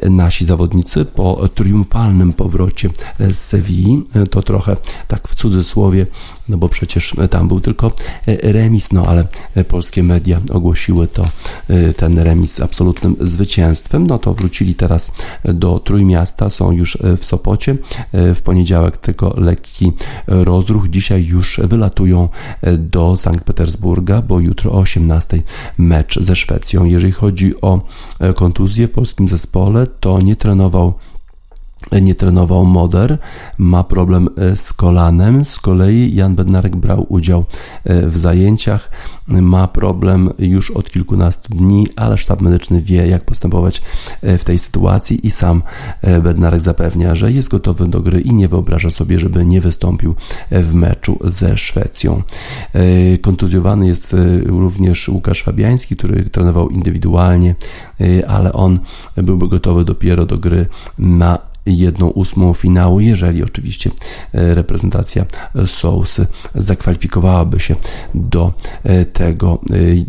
[0.10, 4.04] nasi zawodnicy po triumfalnym powrocie z Sewilli?
[4.32, 6.06] To trochę tak w cudzysłowie,
[6.50, 7.92] no bo przecież tam był tylko
[8.44, 9.28] remis, no ale
[9.68, 11.26] polskie media ogłosiły to
[11.98, 15.12] ten remis absolutnym zwycięstwem, no to wrócili teraz
[15.44, 17.78] do Trójmiasta, są już e, w Sopocie.
[18.12, 19.92] E, w poniedziałek tylko lekki
[20.28, 20.90] rozruch.
[20.90, 22.30] Dzisiaj już wylatują
[22.62, 25.42] e, do Sankt Petersburga, bo jutro o 18
[25.78, 26.86] mecz ze Szwecją.
[26.86, 27.82] Jeżeli chodzi o
[28.36, 30.94] kontuzję w polskim zespole, to nie trenował
[32.02, 33.18] nie trenował Moder,
[33.58, 35.46] ma problem z kolanem.
[35.46, 37.46] Z kolei Jan Bednarek brał udział
[37.86, 38.90] w zajęciach,
[39.28, 43.82] ma problem już od kilkunastu dni, ale sztab medyczny wie, jak postępować
[44.24, 45.62] w tej sytuacji i sam
[46.24, 50.16] Bednarek zapewnia, że jest gotowy do gry i nie wyobraża sobie, żeby nie wystąpił
[50.52, 52.22] w meczu ze Szwecją.
[53.22, 57.56] Kontuzjowany jest również Łukasz Fabiański, który trenował indywidualnie,
[58.28, 58.80] ale on
[59.16, 60.66] byłby gotowy dopiero do gry
[61.00, 63.92] na jedną ósmą finału, jeżeli oczywiście
[64.34, 65.26] e, reprezentacja
[65.66, 67.76] Sousy zakwalifikowałaby się
[68.16, 68.54] do
[68.84, 69.62] e, tego,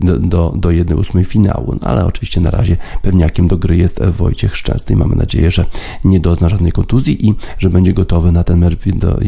[0.03, 1.79] e, do, do jednej ósmej finału.
[1.83, 5.64] No, ale oczywiście na razie pewniakiem do gry jest Wojciech Szczęsny i mamy nadzieję, że
[6.05, 8.79] nie dozna żadnej kontuzji i że będzie gotowy na ten mecz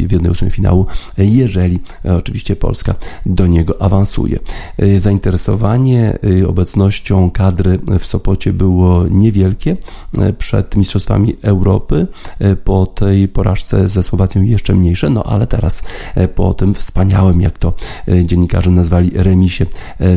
[0.08, 0.86] w jednej ósmej finału,
[1.18, 2.94] jeżeli oczywiście Polska
[3.26, 4.38] do niego awansuje.
[4.98, 9.76] Zainteresowanie obecnością kadry w Sopocie było niewielkie
[10.38, 12.06] przed Mistrzostwami Europy.
[12.38, 15.82] E, po tej porażce ze Słowacją jeszcze mniejsze, no ale teraz
[16.14, 17.72] e, po tym wspaniałym, jak to
[18.08, 19.66] e, dziennikarze nazwali, remisie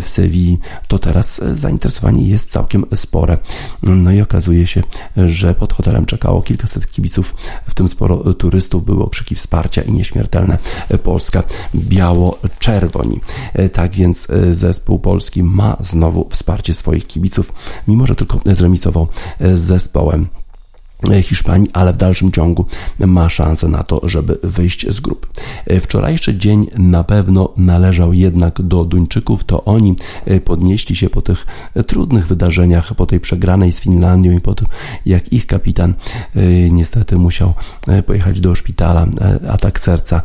[0.01, 3.37] w Sewilli, to teraz zainteresowanie jest całkiem spore.
[3.83, 4.83] No i okazuje się,
[5.17, 7.35] że pod hotelem czekało kilkaset kibiców,
[7.67, 10.57] w tym sporo turystów, były okrzyki wsparcia i nieśmiertelne
[11.03, 11.43] Polska
[11.75, 13.19] biało-czerwoni.
[13.73, 17.53] Tak więc zespół polski ma znowu wsparcie swoich kibiców,
[17.87, 19.07] mimo że tylko zremisował
[19.39, 20.27] z zespołem
[21.23, 22.65] Hiszpanii, ale w dalszym ciągu
[22.99, 25.27] ma szansę na to, żeby wyjść z grup.
[25.81, 29.95] Wczorajszy dzień na pewno należał jednak do Duńczyków, to oni
[30.45, 31.45] podnieśli się po tych
[31.87, 34.67] trudnych wydarzeniach, po tej przegranej z Finlandią i po tym,
[35.05, 35.93] jak ich kapitan
[36.35, 37.53] e, niestety musiał
[37.87, 40.21] e, pojechać do szpitala, e, atak serca.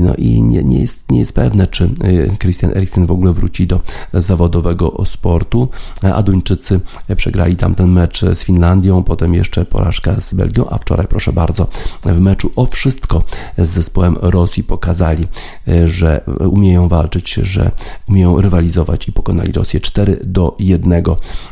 [0.00, 1.90] No i nie, nie, jest, nie jest pewne, czy
[2.38, 3.80] Christian Eriksen w ogóle wróci do
[4.12, 5.68] zawodowego sportu,
[6.02, 6.80] a Duńczycy
[7.16, 11.68] przegrali tamten mecz z Finlandią, potem jeszcze po porażkę z Belgią, a wczoraj, proszę bardzo,
[12.04, 13.22] w meczu o wszystko
[13.58, 15.26] z zespołem Rosji pokazali,
[15.68, 16.20] e, że
[16.50, 17.70] umieją walczyć, że
[18.08, 21.02] umieją rywalizować i pokonali Rosję 4 do 1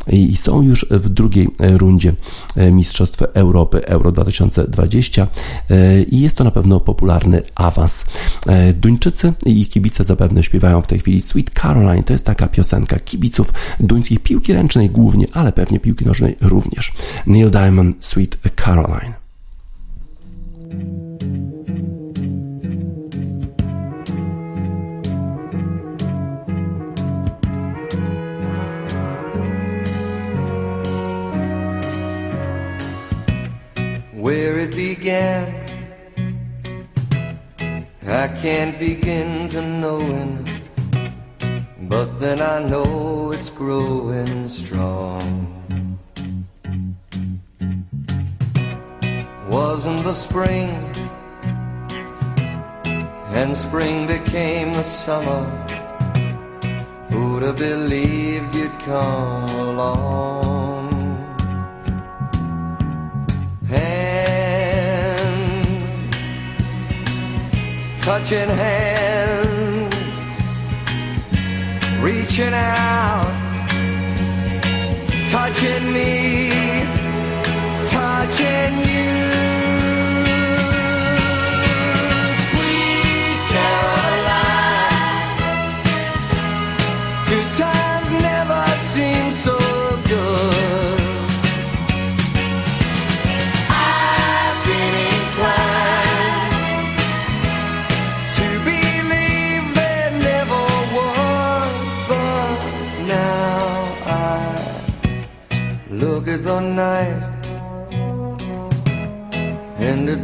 [0.09, 2.13] i są już w drugiej rundzie
[2.57, 5.27] e, Mistrzostw Europy Euro 2020
[5.71, 8.07] e, i jest to na pewno popularny awans.
[8.75, 12.99] Duńczycy i ich kibice zapewne śpiewają w tej chwili Sweet Caroline, to jest taka piosenka
[12.99, 16.93] kibiców duńskich piłki ręcznej głównie, ale pewnie piłki nożnej również.
[17.27, 19.15] Neil Diamond, Sweet Sweet Caroline.
[34.13, 35.65] Where it began,
[38.03, 40.49] I can't begin to knowing,
[41.83, 45.66] but then I know it's growing strong.
[49.57, 50.71] Wasn't the spring,
[53.39, 55.45] and spring became the summer.
[57.09, 60.91] Who'd have believed you'd come along?
[63.67, 64.93] Hand,
[68.03, 69.97] touching hands,
[72.07, 73.33] reaching out,
[75.31, 76.13] touching me,
[77.89, 79.16] touching you.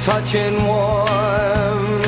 [0.00, 2.00] touching warm,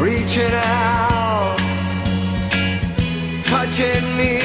[0.00, 1.58] reaching out,
[3.44, 4.40] touching me,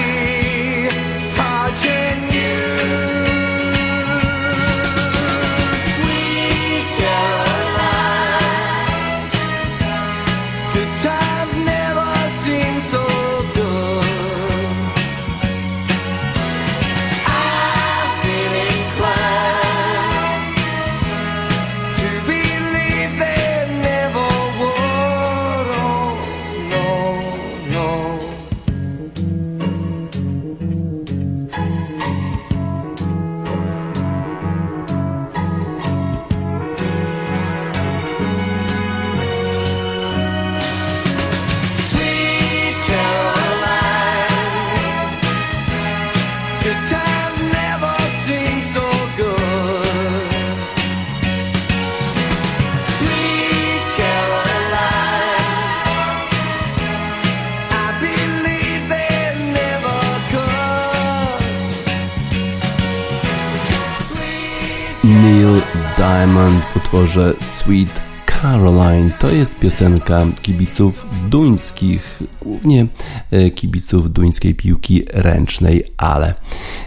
[67.72, 72.88] Sweet Caroline to jest piosenka kibiców duńskich, głównie
[73.32, 76.34] e, kibiców duńskiej piłki ręcznej, ale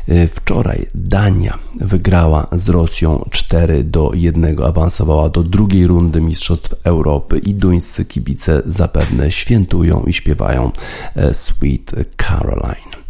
[0.08, 7.38] e, wczoraj Dania wygrała z Rosją 4 do 1, awansowała do drugiej rundy Mistrzostw Europy
[7.38, 10.72] i duńscy kibice zapewne świętują i śpiewają
[11.14, 13.04] e, Sweet Caroline.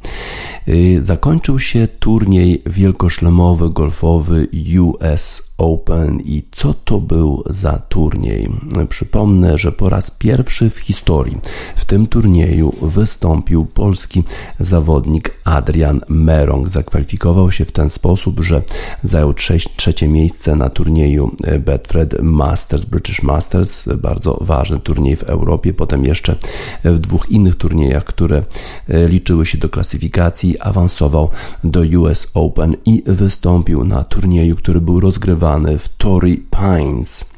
[1.00, 4.48] Zakończył się turniej wielkoszlemowy golfowy
[4.78, 8.48] US Open i co to był za turniej?
[8.88, 11.38] Przypomnę, że po raz pierwszy w historii
[11.76, 14.22] w tym turnieju wystąpił polski
[14.60, 16.68] zawodnik Adrian Merong.
[16.68, 18.62] Zakwalifikował się w ten sposób, że
[19.02, 19.34] zajął
[19.76, 26.36] trzecie miejsce na turnieju Betfred Masters, British Masters, bardzo ważny turniej w Europie, potem jeszcze
[26.84, 28.42] w dwóch innych turniejach, które
[28.88, 31.30] liczyły się do klasyfikacji, awansował
[31.64, 37.33] do US Open i wystąpił na turnieju, który był rozgrywany w Torrey Pines.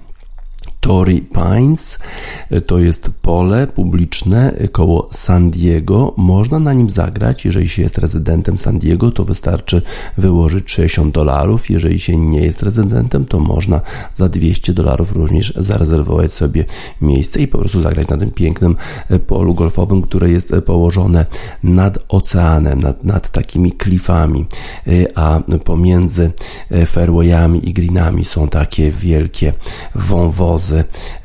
[0.87, 1.99] Torrey Pines.
[2.67, 6.15] To jest pole publiczne koło San Diego.
[6.17, 7.45] Można na nim zagrać.
[7.45, 9.83] Jeżeli się jest rezydentem San Diego, to wystarczy
[10.19, 11.71] wyłożyć 60 dolarów.
[11.71, 13.81] Jeżeli się nie jest rezydentem, to można
[14.15, 16.65] za 200 dolarów również zarezerwować sobie
[17.01, 18.77] miejsce i po prostu zagrać na tym pięknym
[19.27, 21.27] polu golfowym, które jest położone
[21.63, 24.47] nad oceanem, nad, nad takimi klifami,
[25.15, 26.31] a pomiędzy
[26.87, 29.53] fairwayami i greenami są takie wielkie
[29.95, 30.76] wąwozy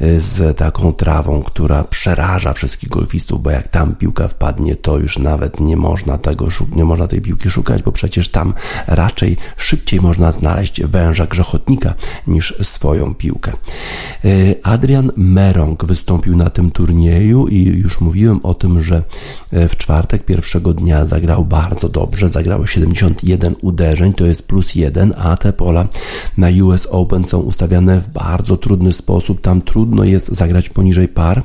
[0.02, 5.18] Y, z taką trawą, która przeraża wszystkich golfistów, bo jak tam piłka wpadnie, to już
[5.18, 8.54] nawet nie można tego, nie można tej piłki szukać, bo przecież tam
[8.88, 11.94] raczej szybciej można znaleźć węża grzechotnika
[12.28, 13.52] niż swoją piłkę.
[14.26, 19.04] Y, Adrian Merong wystąpił na tym turnieju i już mówiłem o tym, że
[19.54, 25.14] y, w czwartek pierwszego dnia zagrał bardzo dobrze, zagrał 71 uderzeń, to jest plus jeden,
[25.18, 25.88] a te pola
[26.38, 31.44] na US Open są ustawiane w bardzo trudny sposób, tam trudno jest zagrać poniżej par.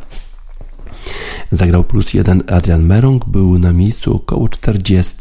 [1.52, 5.16] Zagrał plus jeden Adrian Merong, był na miejscu około 40,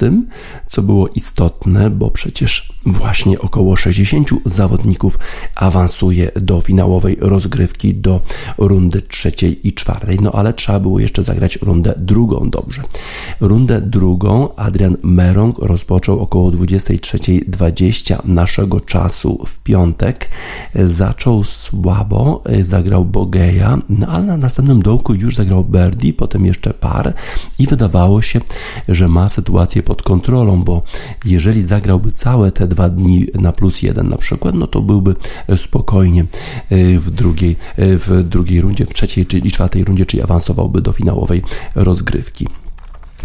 [0.68, 5.20] co było istotne, bo przecież właśnie około 60 zawodników
[5.56, 8.22] awansuje do finałowej rozgrywki, do
[8.58, 10.18] rundy trzeciej i czwartej.
[10.22, 12.82] No ale trzeba było jeszcze zagrać rundę drugą dobrze.
[13.42, 20.30] Rundę drugą Adrian Merong rozpoczął około 23.20 naszego czasu w piątek.
[20.76, 27.14] Zaczął słabo, zagrał Bogeja, no ale na następnym dołku już zagrał birdie, potem jeszcze par
[27.60, 28.42] i wydawało się,
[28.90, 30.84] że ma sytuację pod kontrolą, bo
[31.26, 35.16] jeżeli zagrałby całe te dwa dni na plus jeden na przykład, no to byłby
[35.58, 36.26] spokojnie e,
[37.00, 41.42] w drugiej, e, w drugiej rundzie, w trzeciej czy czwartej rundzie, czyli awansowałby do finałowej
[41.76, 42.48] rozgrywki.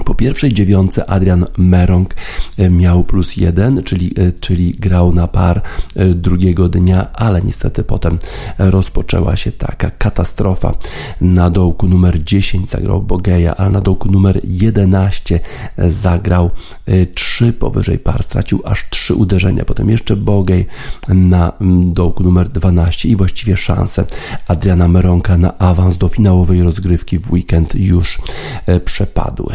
[0.05, 2.15] Po pierwszej dziewiątce Adrian Merong
[2.59, 5.63] e, miał plus jeden, czyli, e, czyli grał na par
[5.97, 8.19] e, drugiego dnia, ale niestety potem
[8.59, 10.75] rozpoczęła się taka katastrofa.
[11.21, 15.41] Na dołku numer 10 zagrał Bogeja, a na dołku numer 11
[15.79, 16.51] zagrał
[17.15, 19.65] 3 powyżej par, stracił aż 3 uderzenia.
[19.65, 20.67] Potem jeszcze Bogej
[21.09, 21.53] na
[21.85, 24.05] dołku numer 12 i właściwie szanse
[24.49, 28.19] Adriana Meronka na awans do finałowej rozgrywki w weekend już
[28.85, 29.55] przepadły.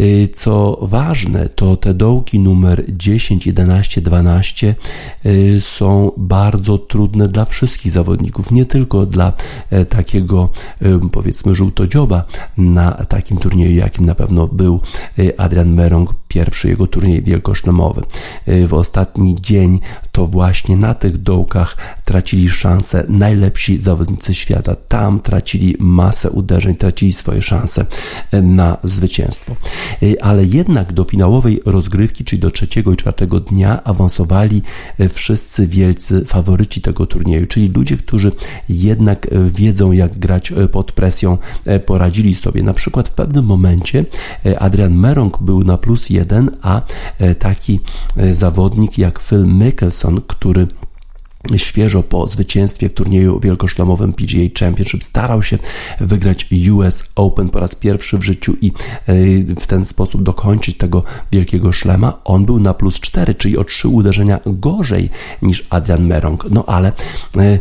[0.00, 4.74] Y, co ważne, to te dołki numer 10, 11, 12
[5.60, 9.32] są bardzo trudne dla wszystkich zawodników, nie tylko dla
[9.70, 10.50] e, takiego
[11.12, 12.24] powiedzmy żółtodzioba
[12.56, 14.80] na takim turnieju, jakim na pewno był
[15.18, 18.02] e, Adrian Merong, pierwszy jego turniej wielkoszlemowy.
[18.68, 19.80] W ostatni dzień
[20.14, 24.76] to właśnie na tych dołkach tracili szansę najlepsi zawodnicy świata.
[24.88, 27.86] Tam tracili masę uderzeń, tracili swoje szanse
[28.32, 29.56] na zwycięstwo.
[30.02, 34.62] Y, ale jednak do finałowej rozgrywki, czyli do trzeciego i czwartego dnia awansowali
[35.00, 38.32] y, wszyscy wielcy faworyci tego turnieju, czyli ludzie, którzy
[38.68, 41.38] jednak wiedzą jak grać pod presją,
[41.86, 42.62] poradzili sobie.
[42.62, 44.04] Na przykład w pewnym momencie
[44.58, 46.82] Adrian Merong był na plus jeden, a
[47.38, 47.80] taki
[48.32, 50.66] zawodnik jak Phil Mickelson, który
[51.56, 55.58] świeżo po zwycięstwie w turnieju wielkoszlemowym PGA Championship starał się
[56.00, 58.72] wygrać US Open po raz pierwszy w życiu i
[59.06, 59.14] e,
[59.60, 62.20] w ten sposób dokończyć tego wielkiego szlema.
[62.24, 65.10] On był na plus 4, czyli o 3 uderzenia gorzej
[65.42, 66.50] niż Adrian Merong.
[66.50, 66.92] No ale
[67.36, 67.58] e,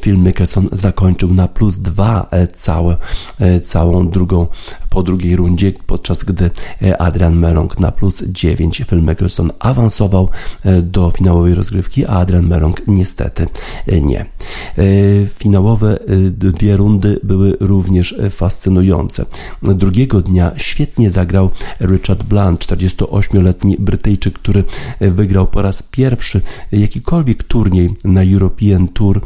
[0.00, 2.96] Phil Mickelson zakończył na plus dwa całe,
[3.64, 4.46] całą drugą
[4.90, 6.50] po drugiej rundzie, podczas gdy
[6.98, 8.82] Adrian Merong na plus 9.
[8.88, 10.28] Phil Mickelson awansował
[10.82, 13.46] do finałowej rozgrywki, a Adrian Merong niestety
[14.02, 14.26] nie.
[15.38, 15.98] Finałowe
[16.32, 19.26] dwie rundy były również fascynujące.
[19.62, 24.64] Drugiego dnia świetnie zagrał Richard Blunt, 48-letni Brytyjczyk, który
[25.00, 26.40] wygrał po raz pierwszy
[26.72, 29.20] jakikolwiek turniej na European Tour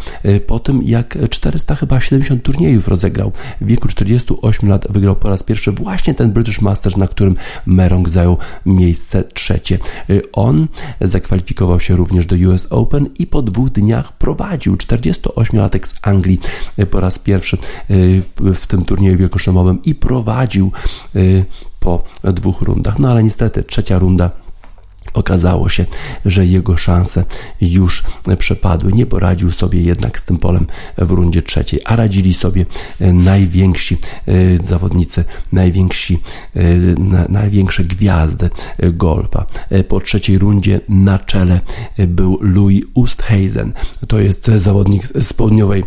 [0.46, 3.32] po tym, jak 400 chyba 70 turniejów rozegrał.
[3.61, 7.36] W wieku 48 lat wygrał po raz pierwszy właśnie ten British Masters, na którym
[7.66, 8.36] Merong zajął
[8.66, 9.78] miejsce trzecie.
[10.32, 10.68] On
[11.00, 16.40] zakwalifikował się również do US Open i po dwóch dniach prowadził 48-latek z Anglii
[16.90, 17.58] po raz pierwszy
[18.38, 20.72] w tym turnieju wielkoszlemowym i prowadził
[21.80, 22.98] po dwóch rundach.
[22.98, 24.30] No ale niestety trzecia runda
[25.14, 25.86] Okazało się,
[26.24, 27.24] że jego szanse
[27.61, 28.05] już
[28.38, 28.92] przepadły.
[28.92, 30.66] Nie poradził sobie jednak z tym polem
[30.98, 32.66] w rundzie trzeciej, a radzili sobie
[33.01, 36.18] e, najwięksi e, zawodnicy, najwięksi,
[36.57, 36.61] e,
[37.28, 38.51] największe gwiazdy
[38.92, 39.46] golfa.
[39.88, 41.61] Po trzeciej rundzie na czele
[41.98, 43.72] był Louis Oosthuizen.
[44.09, 45.84] To jest zawodnik z południowej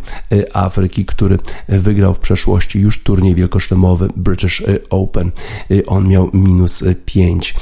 [0.53, 1.39] Afryki, który
[1.69, 5.31] wygrał w przeszłości już turniej wielkoszlemowy British Open.
[5.87, 7.55] On miał minus 5,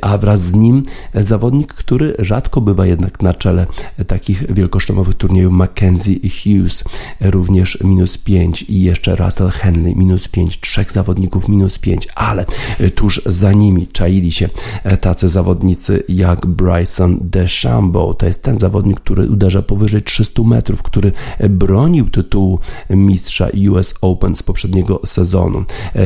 [0.00, 0.82] a wraz z nim
[1.14, 3.66] zawodnik, który rzadko bywa jednak na czele
[4.06, 6.84] takich wielkoszlemowych turniejów Mackenzie Hughes
[7.20, 12.44] również minus 5 i jeszcze Russell Henley minus 5, trzech zawodników minus 5, ale
[12.94, 14.48] tuż za nimi czaili się
[15.00, 18.14] tacy zawodnicy jak Bryson DeChambeau.
[18.14, 21.12] To jest ten zawodnik, który uderza powyżej 300 metrów, który
[21.50, 22.58] bronił tytułu
[22.90, 25.64] mistrza US Open z poprzedniego sezonu.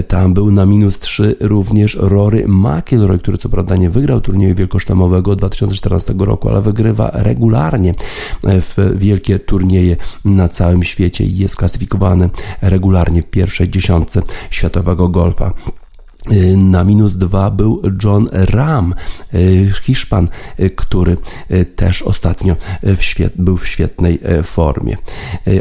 [0.08, 5.06] Tam był na minus 3 również Rory McIlroy, który co prawda nie wygrał turnieju wielkoszlemowego
[5.16, 7.94] wielkoszlemowego 2014 roku, ale wygrywa regularnie
[8.42, 12.30] w wielkie turnieje na całym świecie i jest klasyfikowany
[12.62, 15.52] regularnie w pierwszej dziesiątce światowego golfa.
[16.32, 18.94] Y, na minus dwa był John Ram,
[19.34, 20.28] y, Hiszpan,
[20.76, 21.16] który
[21.76, 24.96] też ostatnio w świet, był w świetnej formie.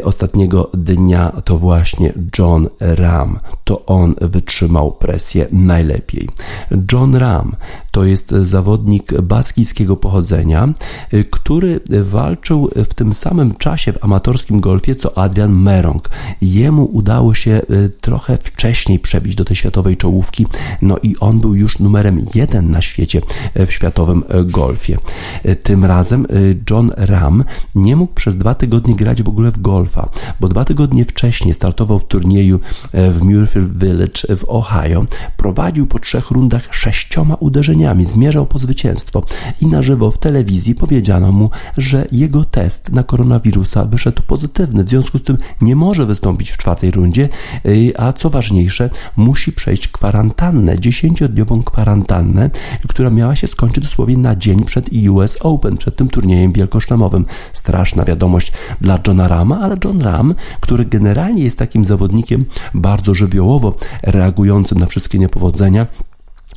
[0.04, 6.28] Ostatniego dnia to właśnie John Ram, to on wytrzymał presję najlepiej.
[6.92, 7.56] John Ram
[7.96, 10.68] to jest zawodnik baskijskiego pochodzenia,
[11.30, 16.10] który walczył w tym samym czasie w amatorskim golfie co Adrian Merong.
[16.40, 17.60] Jemu udało się
[18.00, 20.46] trochę wcześniej przebić do tej światowej czołówki
[20.82, 23.20] no i on był już numerem jeden na świecie
[23.66, 24.98] w światowym golfie.
[25.62, 27.44] Tym razem y, John Ram
[27.74, 30.08] nie mógł przez dwa tygodnie grać w ogóle w golfa,
[30.40, 32.60] bo dwa tygodnie wcześniej startował w turnieju
[32.92, 35.06] w Muirfield Village w Ohio.
[35.36, 39.22] Prowadził po trzech rundach sześcioma uderzeniami, zmierzał po zwycięstwo
[39.60, 44.88] i na żywo w telewizji powiedziano mu, że jego test na koronawirusa wyszedł pozytywny, w
[44.88, 47.28] związku z tym nie może wystąpić w czwartej rundzie,
[47.66, 52.50] y, a co ważniejsze, musi przejść kwarantannę, dziesięciodniową kwarantannę,
[52.88, 57.24] która miała się skończyć dosłownie na dzień przed US Open, przed tym turniejem wielkoszlemowym.
[57.52, 63.74] Straszna wiadomość dla Johna Rama, ale John Ram, który generalnie jest takim zawodnikiem bardzo żywiołowo
[64.02, 65.86] reagującym na wszystkie niepowodzenia,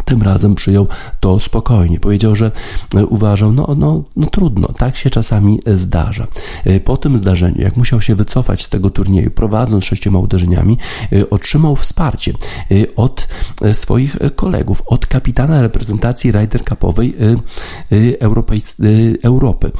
[0.09, 0.87] tym razem przyjął
[1.19, 1.99] to spokojnie.
[1.99, 2.51] Powiedział, że
[2.95, 6.27] e, uważał, no, no, no trudno, tak się czasami zdarza.
[6.65, 10.77] E, po tym zdarzeniu, jak musiał się wycofać z tego turnieju, prowadząc sześcioma uderzeniami,
[11.11, 12.33] e, otrzymał wsparcie
[12.95, 13.27] od
[13.73, 17.15] swoich kolegów, od kapitana reprezentacji Ryder Cupowej
[19.23, 19.71] Europy,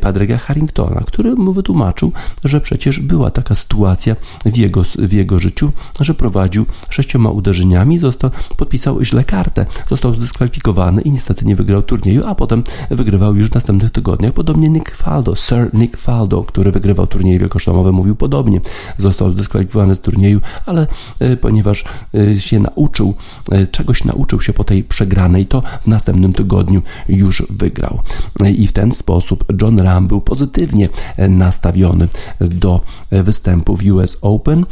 [0.00, 2.12] Padrega Harringtona, który mu wytłumaczył,
[2.44, 8.30] że przecież była taka sytuacja w jego, w jego życiu, że prowadził sześcioma uderzeniami, został,
[8.56, 13.54] podpisał źle kartę został zdyskwalifikowany i niestety nie wygrał turnieju, a potem wygrywał już w
[13.54, 14.32] następnych tygodniach.
[14.32, 18.60] Podobnie Nick Faldo, Sir Nick Faldo, który wygrywał turnieje wielkoszlemowe, mówił podobnie.
[18.98, 20.86] Został zdyskwalifikowany z turnieju, ale
[21.20, 23.14] e, ponieważ e, się nauczył,
[23.52, 27.98] e, czegoś nauczył się po tej przegranej, to w następnym tygodniu już wygrał.
[28.56, 30.88] I w ten sposób John Ram był pozytywnie
[31.28, 32.08] nastawiony
[32.40, 34.66] do występu w US Open.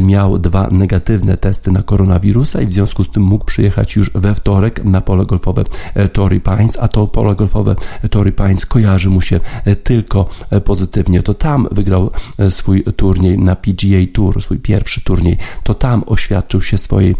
[0.00, 4.34] Miał dwa negatywne testy na koronawirusa i w związku z tym mógł przyjechać już we
[4.40, 5.64] wtorek na pole golfowe
[5.94, 7.74] e, Torrey Pines, a to pole golfowe
[8.10, 11.22] Torrey Pines kojarzy mu się e, tylko e, pozytywnie.
[11.22, 12.10] To tam wygrał
[12.50, 15.38] swój turniej na PGA Tour, swój pierwszy turniej.
[15.62, 17.16] To tam oświadczył się swojej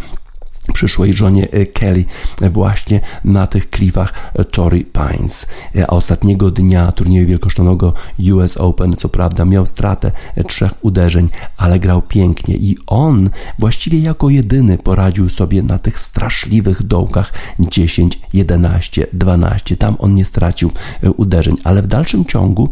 [0.72, 2.04] przyszłej żonie e, Kelly
[2.40, 5.46] e, właśnie na tych klifach e, Torrey Pines.
[5.82, 7.92] A ostatniego dnia turnieju wielkosztolnego
[8.32, 10.12] US Open, co prawda, miał stratę
[10.48, 16.82] trzech uderzeń, ale grał pięknie i on właściwie jako jedyny poradził sobie na tych straszliwych
[16.82, 19.76] dołkach 10, 11, 12.
[19.76, 20.70] Tam on nie stracił
[21.16, 22.68] uderzeń, ale w dalszym ciągu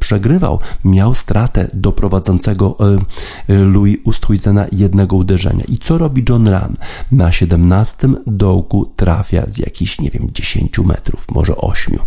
[0.00, 0.58] przegrywał.
[0.84, 2.76] Miał stratę do prowadzącego
[3.48, 5.64] Louis Oosthuizena jednego uderzenia.
[5.68, 6.76] I co robi John Ram?
[7.12, 11.98] Na 17 dołku trafia z jakichś, nie wiem, 10 metrów, może 8.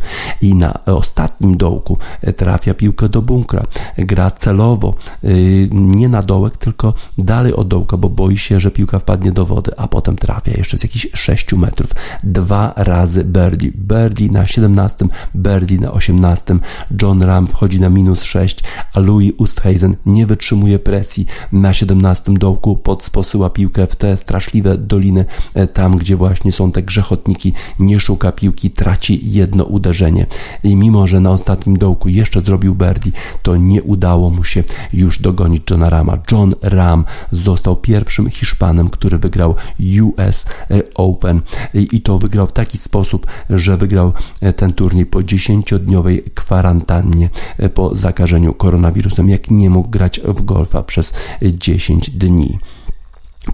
[0.41, 1.97] I na ostatnim dołku
[2.35, 3.63] trafia piłkę do bunkra.
[3.97, 8.99] Gra celowo, y, nie na dołek, tylko dalej od dołka, bo boi się, że piłka
[8.99, 11.91] wpadnie do wody, a potem trafia jeszcze z jakichś 6 metrów.
[12.23, 13.71] Dwa razy birdie.
[13.75, 16.59] Birdie na 17, birdie na 18.
[17.01, 18.63] John Ram wchodzi na minus 6,
[18.93, 24.77] a Louis Oosthuizen nie wytrzymuje presji na 17 dołku, pod posyła piłkę w te straszliwe
[24.77, 25.04] doliny
[25.53, 30.25] E, tam gdzie właśnie są te grzechotniki, nie szuka piłki, traci jedno uderzenie.
[30.63, 35.19] I mimo, że na ostatnim dołku jeszcze zrobił birdie, to nie udało mu się już
[35.19, 36.17] dogonić Johna Rama.
[36.31, 39.55] John Ram został pierwszym Hiszpanem, który wygrał
[40.01, 41.41] US e, Open
[41.73, 47.29] i to wygrał w taki sposób, że wygrał e, ten turniej po 10-dniowej kwarantannie
[47.73, 52.59] po zakażeniu koronawirusem, jak nie mógł grać w golfa przez 10 dni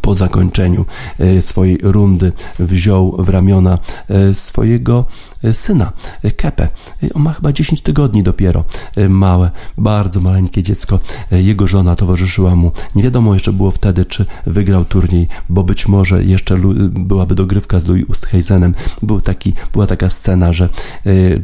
[0.01, 0.85] po zakończeniu
[1.19, 3.77] e, swojej rundy wziął w ramiona
[4.09, 5.05] e, swojego
[5.53, 5.91] syna,
[6.37, 6.69] Kepe.
[7.13, 8.63] On ma chyba 10 tygodni dopiero,
[9.09, 10.99] małe, bardzo maleńkie dziecko.
[11.31, 12.71] Jego żona towarzyszyła mu.
[12.95, 16.57] Nie wiadomo jeszcze było wtedy, czy wygrał turniej, bo być może jeszcze
[16.89, 18.73] byłaby dogrywka z Louis Oosthuizenem.
[19.01, 20.69] Był taki, była taka scena, że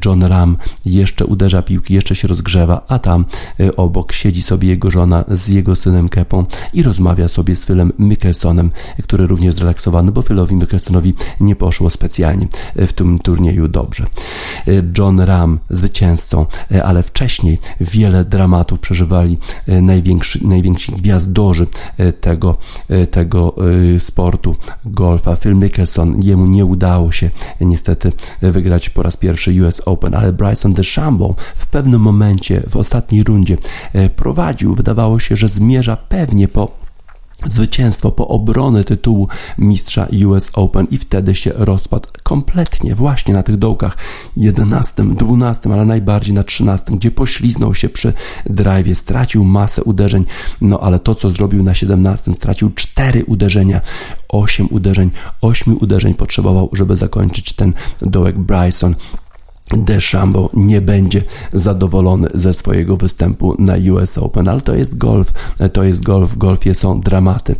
[0.05, 3.25] John Ram jeszcze uderza piłki, jeszcze się rozgrzewa, a tam
[3.77, 8.71] obok siedzi sobie jego żona z jego synem Kepą i rozmawia sobie z Philem Mickelsonem,
[9.03, 13.86] który również zrelaksowany, bo Philowi Mickelsonowi nie poszło specjalnie w tym turnieju dobrze.
[14.97, 16.45] John Ram zwycięzcą,
[16.83, 21.67] ale wcześniej wiele dramatów przeżywali najwięksi, najwięksi gwiazdorzy
[22.21, 22.57] tego,
[23.11, 23.55] tego
[23.99, 25.35] sportu golfa.
[25.35, 27.29] Phil Mickelson, jemu nie udało się
[27.61, 28.11] niestety
[28.41, 33.57] wygrać po raz pierwszy US Open, ale Bryson DeChambeau w pewnym momencie w ostatniej rundzie
[34.15, 34.75] prowadził.
[34.75, 36.86] Wydawało się, że zmierza pewnie po
[37.45, 39.27] zwycięstwo po obronę tytułu
[39.57, 43.97] mistrza US Open i wtedy się rozpadł kompletnie właśnie na tych dołkach
[44.37, 48.13] 11, 12, ale najbardziej na 13, gdzie pośliznął się przy
[48.45, 50.25] drive, stracił masę uderzeń,
[50.61, 53.81] no ale to co zrobił na 17, stracił 4 uderzenia,
[54.29, 55.11] 8 uderzeń,
[55.41, 58.95] 8 uderzeń potrzebował, żeby zakończyć ten dołek Bryson.
[59.71, 65.33] DeChambeau nie będzie zadowolony ze swojego występu na US Open, ale to jest golf,
[65.73, 67.55] to jest golf, w golfie są dramaty,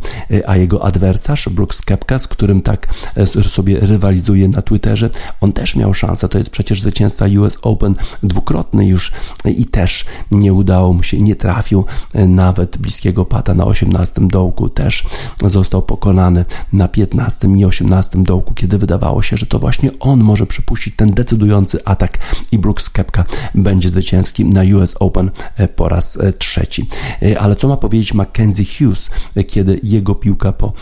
[0.46, 2.86] a jego adwersarz Brooks Kepka, z którym tak
[3.16, 7.94] e, sobie rywalizuje na Twitterze, on też miał szansę, to jest przecież zwycięzca US Open
[8.22, 9.12] dwukrotny już
[9.44, 14.68] i też nie udało mu się, nie trafił e, nawet bliskiego pata na 18 dołku,
[14.68, 15.04] też
[15.44, 20.46] został pokonany na 15 i 18 dołku, kiedy wydawało się, że to właśnie on może
[20.46, 22.18] przypuścić ten decydujący atak atak
[22.52, 23.24] i Brooks Kepka
[23.54, 26.86] będzie zwycięski na US Open e, po raz e, trzeci.
[27.22, 29.10] E, ale co ma powiedzieć Mackenzie Hughes,
[29.46, 30.72] kiedy jego piłka po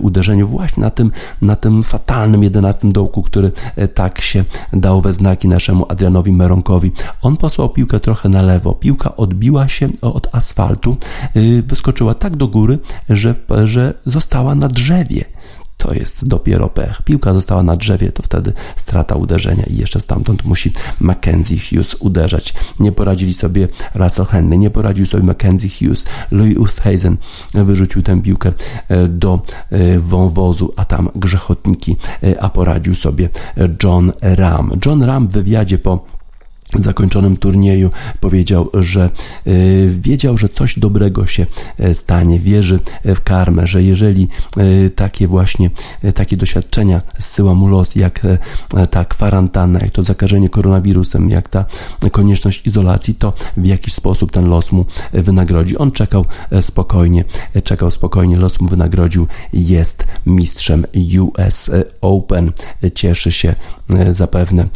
[0.00, 1.10] uderzeniu właśnie na tym,
[1.42, 3.52] na tym fatalnym 11 dołku, który
[3.94, 6.92] tak się dał we znaki naszemu Adrianowi Meronkowi.
[7.22, 8.72] On posłał piłkę trochę na lewo.
[8.74, 10.96] Piłka odbiła się od asfaltu,
[11.66, 15.24] wyskoczyła tak do góry, że, że została na drzewie
[15.76, 17.02] to jest dopiero pech.
[17.02, 22.54] Piłka została na drzewie, to wtedy strata uderzenia i jeszcze stamtąd musi Mackenzie Hughes uderzać.
[22.80, 26.06] Nie poradzili sobie Russell Henley, nie poradził sobie Mackenzie Hughes.
[26.30, 27.16] Louis Oosthuizen
[27.54, 28.52] wyrzucił tę piłkę
[28.88, 33.28] e, do e, wąwozu, a tam grzechotniki, e, a poradził sobie
[33.82, 34.70] John Ram.
[34.86, 36.04] John Ram w wywiadzie po
[36.82, 39.10] zakończonym turnieju powiedział, że
[39.46, 41.46] y, wiedział, że coś dobrego się
[41.78, 44.28] e, stanie, wierzy w karmę, że jeżeli
[44.96, 45.70] takie właśnie
[46.14, 48.20] takie doświadczenia zsyła mu los, jak
[48.90, 51.64] ta kwarantanna, jak to zakażenie koronawirusem, jak ta
[52.12, 55.78] konieczność izolacji, to w jakiś sposób ten los mu wynagrodzi.
[55.78, 56.24] On czekał
[56.60, 57.24] spokojnie,
[57.64, 60.86] czekał spokojnie, los mu wynagrodził, jest mistrzem
[61.20, 61.70] US
[62.00, 62.52] Open.
[62.94, 63.54] Cieszy się
[64.10, 64.68] zapewne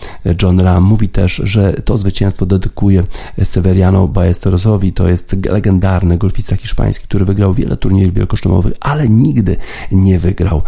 [0.43, 0.85] John Ram.
[0.85, 3.03] Mówi też, że To zwycięstwo dedykuje
[3.45, 4.93] Severiano Ballesterosowi.
[4.93, 9.57] To jest legendarny golfista hiszpański, który wygrał wiele turniejów wielkoszlemowych, ale nigdy
[9.93, 10.63] nie wygrał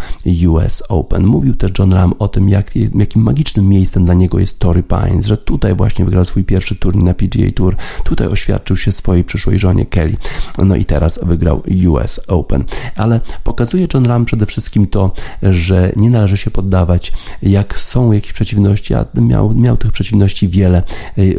[0.47, 1.25] US Open.
[1.25, 5.25] Mówił też John Ram o tym, jak, jakim magicznym miejscem dla niego jest Torrey Pines,
[5.25, 9.59] że tutaj właśnie wygrał swój pierwszy turniej na PGA Tour, tutaj oświadczył się swojej przyszłej
[9.59, 10.17] żonie Kelly.
[10.57, 12.63] No i teraz wygrał US Open.
[12.95, 15.11] Ale pokazuje John Ram przede wszystkim to,
[15.43, 20.83] że nie należy się poddawać, jak są jakieś przeciwności, a miał, miał tych przeciwności wiele.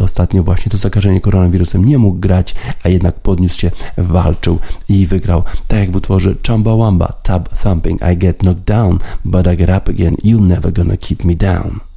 [0.02, 4.58] Ostatnio właśnie to zakażenie koronawirusem nie mógł grać, a jednak podniósł się, walczył
[4.88, 5.42] i wygrał.
[5.68, 9.90] Tak jak w utworze Chumbawamba, Tab Thumping, I get knocked down, but I get up
[9.90, 11.91] again, you're never gonna keep me down.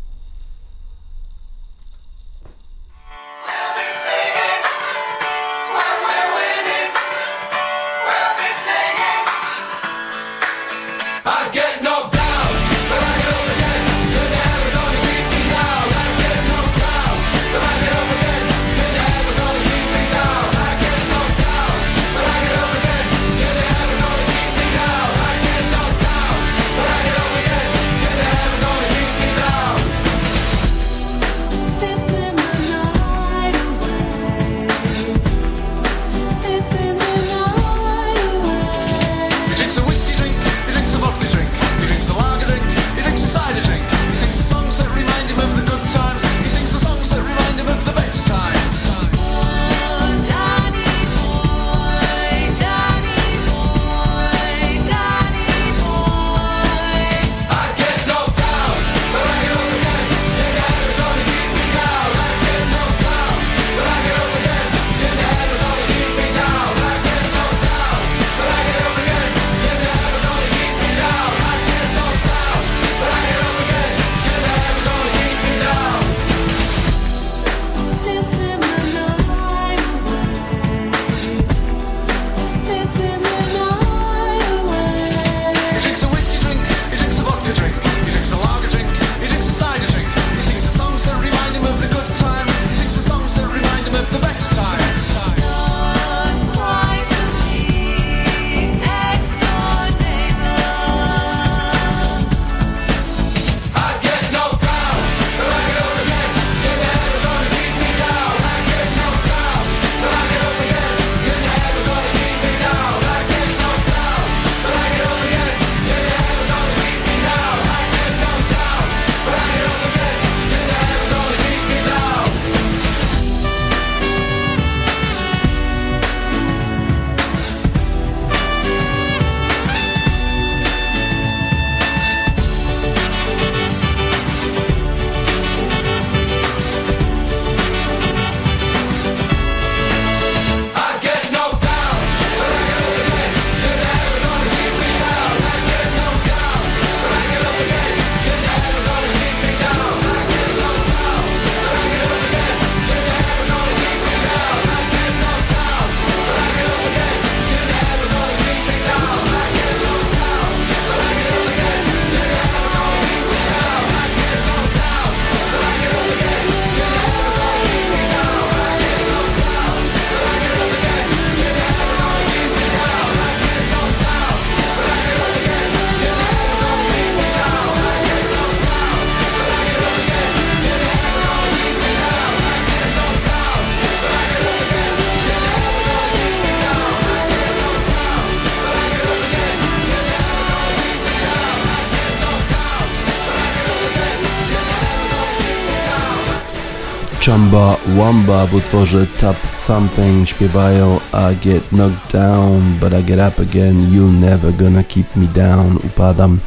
[197.35, 199.35] Chamba Wamba w utworze Tap
[199.67, 205.15] Thumping śpiewają I get knocked down, but I get up again, you never gonna keep
[205.15, 205.77] me down.
[205.77, 206.39] Upadam,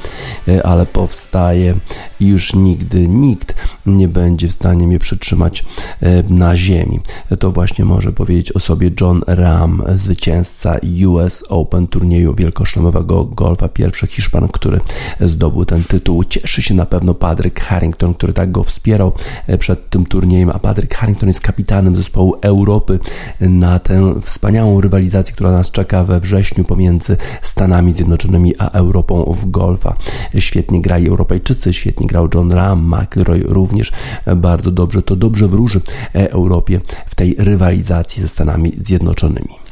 [0.48, 1.74] e, ale powstaję
[2.20, 3.54] już nigdy nikt
[3.86, 5.64] nie będzie w stanie mnie przytrzymać
[6.28, 7.00] na ziemi.
[7.38, 10.76] To właśnie może powiedzieć o sobie John Ram, zwycięzca
[11.06, 14.80] US Open turnieju wielkoszlemowego golfa, pierwszy Hiszpan, który
[15.20, 16.24] zdobył ten tytuł.
[16.24, 19.12] Cieszy się na pewno Patrick Harrington, który tak go wspierał
[19.46, 22.98] e, przed tym turniejem, a Patrick Harrington jest kapitanem zespołu Europy
[23.40, 29.50] na tę wspaniałą rywalizację, która nas czeka we wrześniu pomiędzy Stanami Zjednoczonymi a Europą w
[29.50, 29.96] golfa.
[30.38, 33.92] Świetnie grali Europejczycy, świetnie grał John Ram, McIlroy również
[34.36, 35.02] bardzo dobrze.
[35.02, 35.80] To dobrze wróży
[36.12, 39.67] Europie w tej rywalizacji ze Stanami Zjednoczonymi.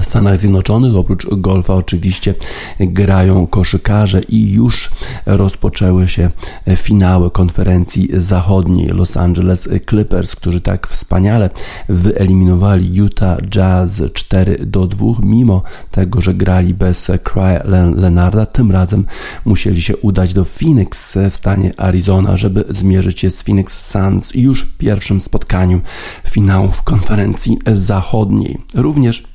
[0.00, 2.34] W Stanach Zjednoczonych, oprócz golfa oczywiście
[2.80, 4.90] grają koszykarze i już
[5.26, 6.30] rozpoczęły się
[6.76, 11.50] finały konferencji zachodniej Los Angeles Clippers, którzy tak wspaniale
[11.88, 17.60] wyeliminowali Utah Jazz 4 do 2, mimo tego, że grali bez Cry
[17.94, 18.46] Leonarda.
[18.46, 19.06] Tym razem
[19.44, 24.62] musieli się udać do Phoenix w stanie Arizona, żeby zmierzyć się z Phoenix Suns już
[24.62, 25.80] w pierwszym spotkaniu
[26.24, 28.58] finałów konferencji zachodniej.
[28.74, 29.33] Również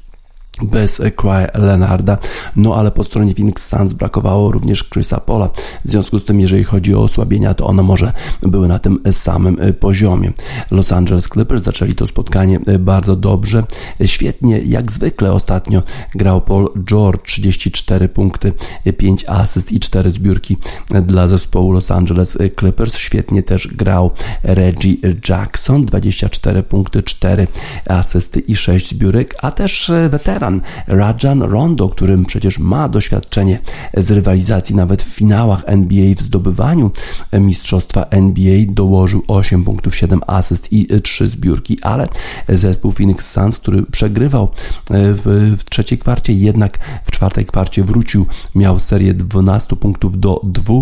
[0.61, 2.17] bez Cry Leonarda,
[2.55, 5.49] no ale po stronie Phoenix Suns brakowało również Chrisa Pola.
[5.85, 9.57] W związku z tym, jeżeli chodzi o osłabienia, to one może były na tym samym
[9.59, 10.31] e, poziomie.
[10.71, 13.63] Los Angeles Clippers zaczęli to spotkanie e, bardzo dobrze.
[14.05, 15.83] Świetnie, jak zwykle ostatnio
[16.15, 18.53] grał Paul George, 34 punkty,
[18.97, 20.57] 5 asyst i 4 zbiórki
[21.05, 22.97] dla zespołu Los Angeles Clippers.
[22.97, 24.11] Świetnie też grał
[24.43, 24.95] Reggie
[25.29, 27.47] Jackson, 24 punkty, 4
[27.85, 30.48] asysty i 6 zbiórek, a też weteran
[30.87, 33.59] Rajan Rondo, którym przecież ma doświadczenie
[33.97, 36.91] z rywalizacji nawet w finałach NBA w zdobywaniu
[37.33, 42.07] mistrzostwa NBA dołożył 8 punktów, 7 asyst i 3 zbiórki, ale
[42.49, 44.49] zespół Phoenix Suns, który przegrywał e,
[44.89, 48.25] w, w trzeciej kwarcie, jednak w czwartej kwarcie wrócił,
[48.55, 50.73] miał serię 12 punktów do 2.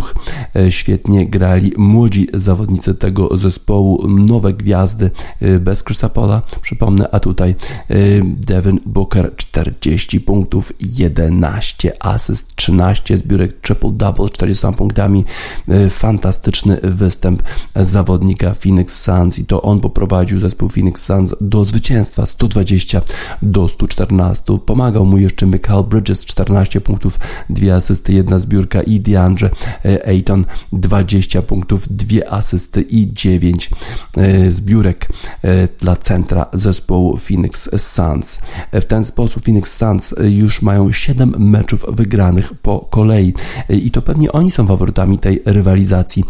[0.56, 5.12] E, świetnie grali młodzi zawodnicy tego zespołu, nowe gwiazdy
[5.42, 7.56] e, bez Chrisa Paula, przypomnę, a tutaj
[8.24, 15.26] Devin Booker 40 punktów, 11 asyst, 13 zbiórek triple-double, 40 punktami.
[15.68, 17.44] E, fantastyczny występ
[17.76, 23.02] zawodnika Phoenix Suns i to on poprowadził zespół Phoenix Suns do zwycięstwa 120
[23.42, 24.58] do 114.
[24.66, 29.50] Pomagał mu jeszcze Michael Bridges, 14 punktów, 2 asysty, 1 zbiórka i DeAndre
[29.86, 33.70] e, Ayton, 20 punktów, 2 asysty i 9
[34.18, 35.10] e, zbiórek
[35.80, 38.40] dla centra zespołu Phoenix Suns.
[38.74, 43.34] W ten sposób Phoenix Suns już mają 7 meczów wygranych po kolei.
[43.70, 46.24] I to pewnie oni są faworytami tej rywalizacji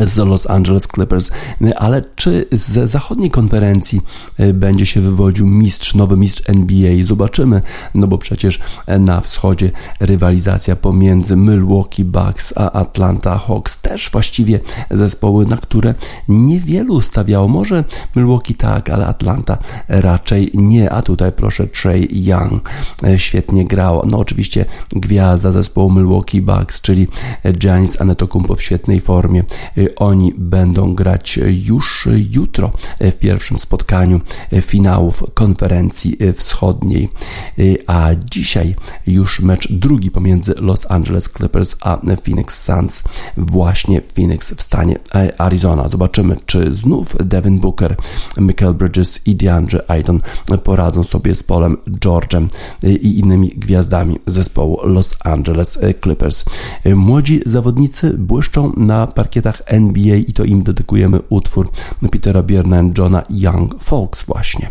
[0.00, 1.30] z Los Angeles Clippers,
[1.76, 4.00] ale czy z zachodniej konferencji
[4.38, 7.04] e, będzie się wywodził mistrz, nowy mistrz NBA?
[7.04, 7.60] Zobaczymy,
[7.94, 8.60] no bo przecież
[8.98, 9.70] na wschodzie
[10.00, 15.94] rywalizacja pomiędzy Milwaukee Bucks a Atlanta Hawks też właściwie zespoły, na które
[16.28, 17.48] niewielu stawiało.
[17.48, 17.84] Może
[18.16, 22.70] Milwaukee tak, ale Atlanta raczej nie, a tutaj proszę Trey Young
[23.04, 24.02] e, świetnie grał.
[24.06, 27.08] No oczywiście gwiazda zespołu Milwaukee Bucks, czyli
[27.52, 29.44] Giannis Antetokounmpo w świetnej formie
[29.78, 34.20] e, oni będą grać już jutro w pierwszym spotkaniu
[34.60, 37.08] finałów konferencji wschodniej.
[37.86, 38.74] A dzisiaj
[39.06, 43.04] już mecz drugi pomiędzy Los Angeles Clippers a Phoenix Suns
[43.36, 44.98] właśnie Phoenix w stanie
[45.38, 45.88] Arizona.
[45.88, 47.96] Zobaczymy, czy znów Devin Booker,
[48.38, 50.20] Michael Bridges i DeAndre Ayton
[50.64, 52.46] poradzą sobie z Polem George'em
[52.82, 56.44] i innymi gwiazdami zespołu Los Angeles Clippers.
[56.94, 61.68] Młodzi zawodnicy błyszczą na parkietach NBA i to im dedykujemy utwór
[62.08, 64.68] Petera Bierna i Johna Young Folks właśnie.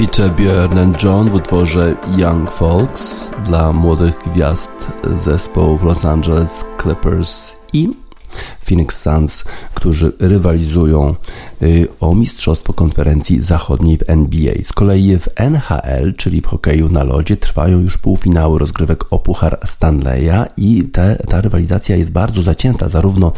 [0.00, 4.72] Peter Björn John w utworze Young Folks dla młodych gwiazd
[5.24, 7.90] zespołów Los Angeles Clippers i
[8.66, 9.44] Phoenix Suns,
[9.74, 11.14] którzy rywalizują
[12.00, 14.54] o Mistrzostwo Konferencji Zachodniej w NBA.
[14.62, 19.58] Z kolei w NHL, czyli w hokeju na lodzie, trwają już półfinały rozgrywek o Puchar
[19.64, 23.32] Stanleya i te, ta rywalizacja jest bardzo zacięta, zarówno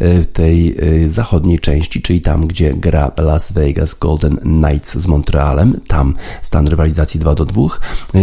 [0.00, 5.06] y, w tej y, zachodniej części, czyli tam, gdzie gra Las Vegas Golden Knights z
[5.06, 7.62] Montrealem, tam stan rywalizacji 2 do 2,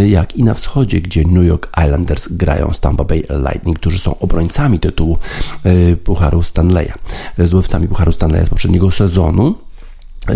[0.05, 4.19] jak i na wschodzie, gdzie New York Islanders grają z Tampa Bay Lightning, którzy są
[4.19, 5.17] obrońcami tytułu
[6.03, 6.93] Pucharu Stanleya.
[7.37, 9.36] Zdobywcami Pucharu Stanleya z poprzedniego sezonu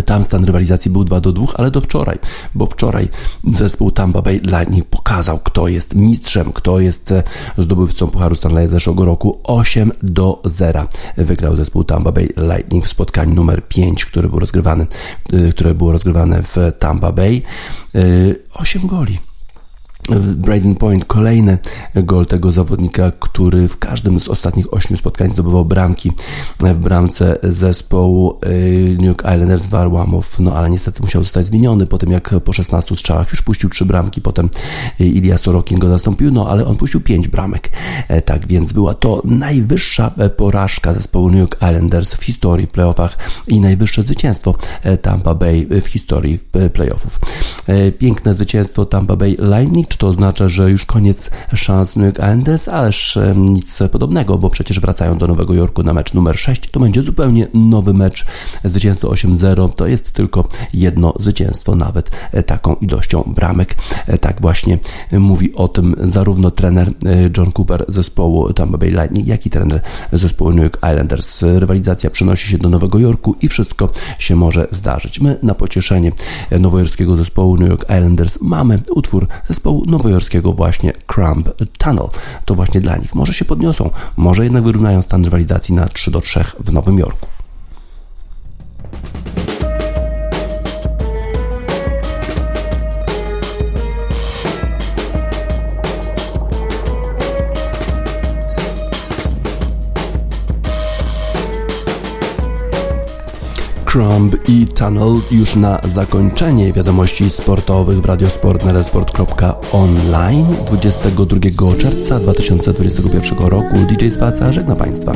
[0.05, 2.19] tam stan rywalizacji był 2 do 2, ale do wczoraj,
[2.55, 3.09] bo wczoraj
[3.43, 7.23] zespół Tampa Bay Lightning pokazał, kto jest mistrzem, kto jest e,
[7.57, 9.39] zdobywcą Pucharu Stanleya zeszłego roku.
[9.43, 10.87] 8 do 0
[11.17, 14.85] wygrał zespół Tampa Bay Lightning w spotkaniu numer 5, które było rozgrywane,
[15.33, 17.41] e, które było rozgrywane w Tampa Bay.
[18.53, 19.30] 8 e, goli
[20.35, 21.57] Braden Point, kolejny
[21.95, 26.11] gol tego zawodnika, który w każdym z ostatnich ośmiu spotkań zdobywał bramki
[26.59, 31.97] w bramce zespołu y, New York Islanders Warłamow, no ale niestety musiał zostać zmieniony po
[31.97, 34.49] tym, jak po 16 strzałach już puścił trzy bramki, potem
[34.99, 37.69] Ilya Sorokin go zastąpił, no ale on puścił pięć bramek,
[38.07, 42.69] e, tak więc była to najwyższa e, porażka zespołu New York Islanders w historii w
[42.69, 46.39] playoffach i najwyższe zwycięstwo e, Tampa Bay w historii
[46.73, 47.19] playoffów.
[47.99, 52.67] Piękne zwycięstwo Tampa Bay Lightning czy to oznacza, że już koniec szans New York Islanders?
[52.67, 56.69] Ależ nic podobnego, bo przecież wracają do Nowego Jorku na mecz numer 6.
[56.71, 58.25] To będzie zupełnie nowy mecz.
[58.63, 63.75] Zwycięstwo 8-0 to jest tylko jedno zwycięstwo, nawet e, taką ilością bramek.
[64.07, 64.77] E, tak właśnie
[65.11, 69.81] mówi o tym zarówno trener e, John Cooper zespołu Tampa Bay Lightning, jak i trener
[70.11, 71.41] zespołu New York Islanders.
[71.41, 73.89] Rywalizacja przenosi się do Nowego Jorku i wszystko
[74.19, 75.19] się może zdarzyć.
[75.19, 76.11] My na pocieszenie
[76.59, 82.07] nowojorskiego zespołu New York Islanders mamy utwór zespołu nowojorskiego właśnie Crumb Tunnel.
[82.45, 83.15] To właśnie dla nich.
[83.15, 87.40] Może się podniosą, może jednak wyrównają stan rywalizacji na 3 do 3 w Nowym Jorku.
[103.91, 113.47] Crumb i Tunnel już na zakończenie wiadomości sportowych w Radiosport na radiosport.online 22 czerwca 2021
[113.47, 113.75] roku.
[113.89, 115.13] DJ Spaca żegna Państwa.